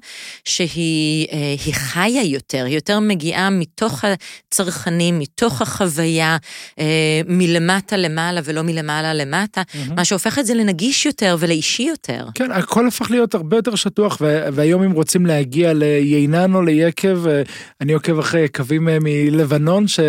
[0.45, 6.38] שהיא אה, חיה יותר, היא יותר מגיעה מתוך הצרכנים, מתוך החוויה,
[6.80, 9.93] אה, מלמטה למעלה ולא מלמעלה למטה, mm-hmm.
[9.95, 12.26] מה שהופך את זה לנגיש יותר ולאישי יותר.
[12.34, 14.17] כן, הכל הפך להיות הרבה יותר שטוח,
[14.53, 17.41] והיום אם רוצים להגיע ליינן או ליקב, אה,
[17.82, 19.99] אני עוקב אחרי קווים מלבנון, ש...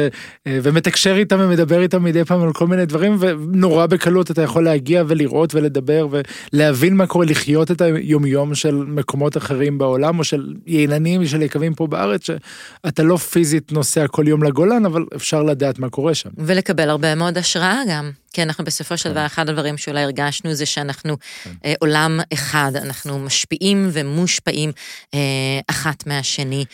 [0.48, 5.02] ומתקשר איתם ומדבר איתם מדי פעם על כל מיני דברים, ונורא בקלות אתה יכול להגיע
[5.06, 6.08] ולראות ולדבר.
[6.10, 6.20] ו...
[6.52, 11.74] להבין מה קורה, לחיות את היומיום של מקומות אחרים בעולם, או של יעילנים, של יקבים
[11.74, 16.30] פה בארץ, שאתה לא פיזית נוסע כל יום לגולן, אבל אפשר לדעת מה קורה שם.
[16.38, 18.10] ולקבל הרבה מאוד השראה גם.
[18.32, 21.16] כי אנחנו בסופו של דבר, אחד הדברים שאולי הרגשנו זה שאנחנו.
[21.64, 24.72] אה, עולם אחד, אנחנו משפיעים ומושפעים
[25.14, 25.18] אה,
[25.66, 26.64] אחת מהשני,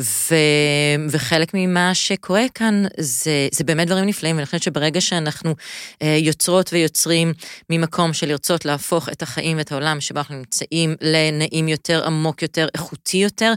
[0.00, 0.34] ו,
[1.10, 5.54] וחלק ממה שקורה כאן זה, זה באמת דברים נפלאים, ואני חושבת שברגע שאנחנו
[6.02, 7.32] אה, יוצרות ויוצרים
[7.70, 12.68] ממקום של לרצות להפוך את החיים ואת העולם שבו אנחנו נמצאים לנעים יותר, עמוק יותר,
[12.74, 13.52] איכותי יותר,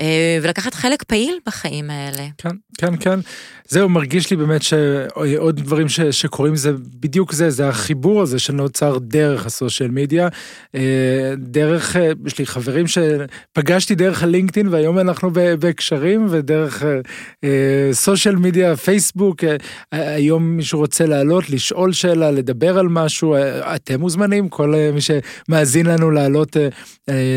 [0.00, 2.26] אה, ולקחת חלק פעיל בחיים האלה.
[2.38, 3.20] כן, כן, כן.
[3.70, 8.98] זהו, מרגיש לי באמת שעוד דברים ש, שקורים זה בדיוק זה, זה החיבור הזה שנוצר
[8.98, 10.28] דרך הסושיאל מדיה,
[10.74, 16.84] אה, דרך, אה, יש לי חברים שפגשתי דרך הלינקדאין והיום אנחנו בקשרים ודרך
[17.44, 19.44] אה, סושיאל מדיה, פייסבוק,
[19.92, 23.36] היום מישהו רוצה לעלות, לשאול שאלה, לדבר על משהו,
[23.74, 26.56] אתם מוזמנים, כל מי שמאזין לנו לעלות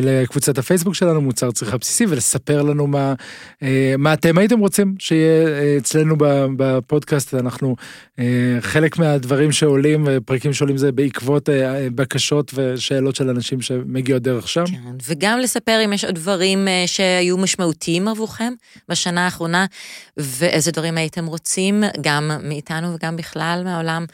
[0.02, 3.14] לקבוצת הפייסבוק שלנו, מוצר צריכה בסיסי, ולספר לנו מה,
[3.98, 6.18] מה אתם הייתם רוצים שיהיה אצלנו
[6.58, 7.76] בפודקאסט, אנחנו,
[8.62, 14.66] חלק מהדברים שעולים, פרקים שעולים זה בעקבות אה, בקשות ושאלות של אנשים שמגיעות דרך שם.
[14.66, 18.54] כן, וגם לספר אם יש עוד דברים אה, שהיו משמעותיים עבורכם
[18.90, 19.66] בשנה האחרונה,
[20.18, 24.06] ואיזה דברים הייתם רוצים, גם מאיתנו וגם בכלל מהעולם.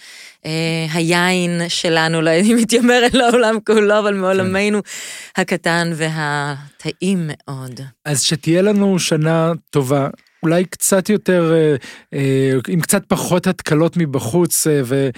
[0.45, 5.41] אה, היין שלנו, לא הייתי מתיימרת לעולם כולו, אבל מעולמנו כן.
[5.41, 7.81] הקטן והטעים מאוד.
[8.05, 10.09] אז שתהיה לנו שנה טובה,
[10.43, 11.75] אולי קצת יותר, אה,
[12.13, 15.09] אה, עם קצת פחות התקלות מבחוץ אה, ו,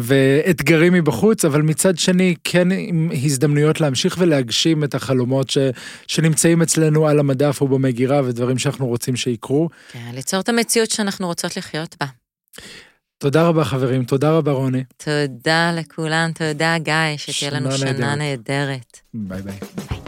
[0.00, 5.58] ואתגרים מבחוץ, אבל מצד שני כן עם הזדמנויות להמשיך ולהגשים את החלומות ש,
[6.06, 9.68] שנמצאים אצלנו על המדף או במגירה ודברים שאנחנו רוצים שיקרו.
[9.92, 12.06] כן, ליצור את המציאות שאנחנו רוצות לחיות בה.
[13.18, 14.84] תודה רבה חברים, תודה רבה רוני.
[14.96, 19.00] תודה לכולם, תודה גיא, שתהיה לנו שנה נהדרת.
[19.14, 20.07] ביי ביי.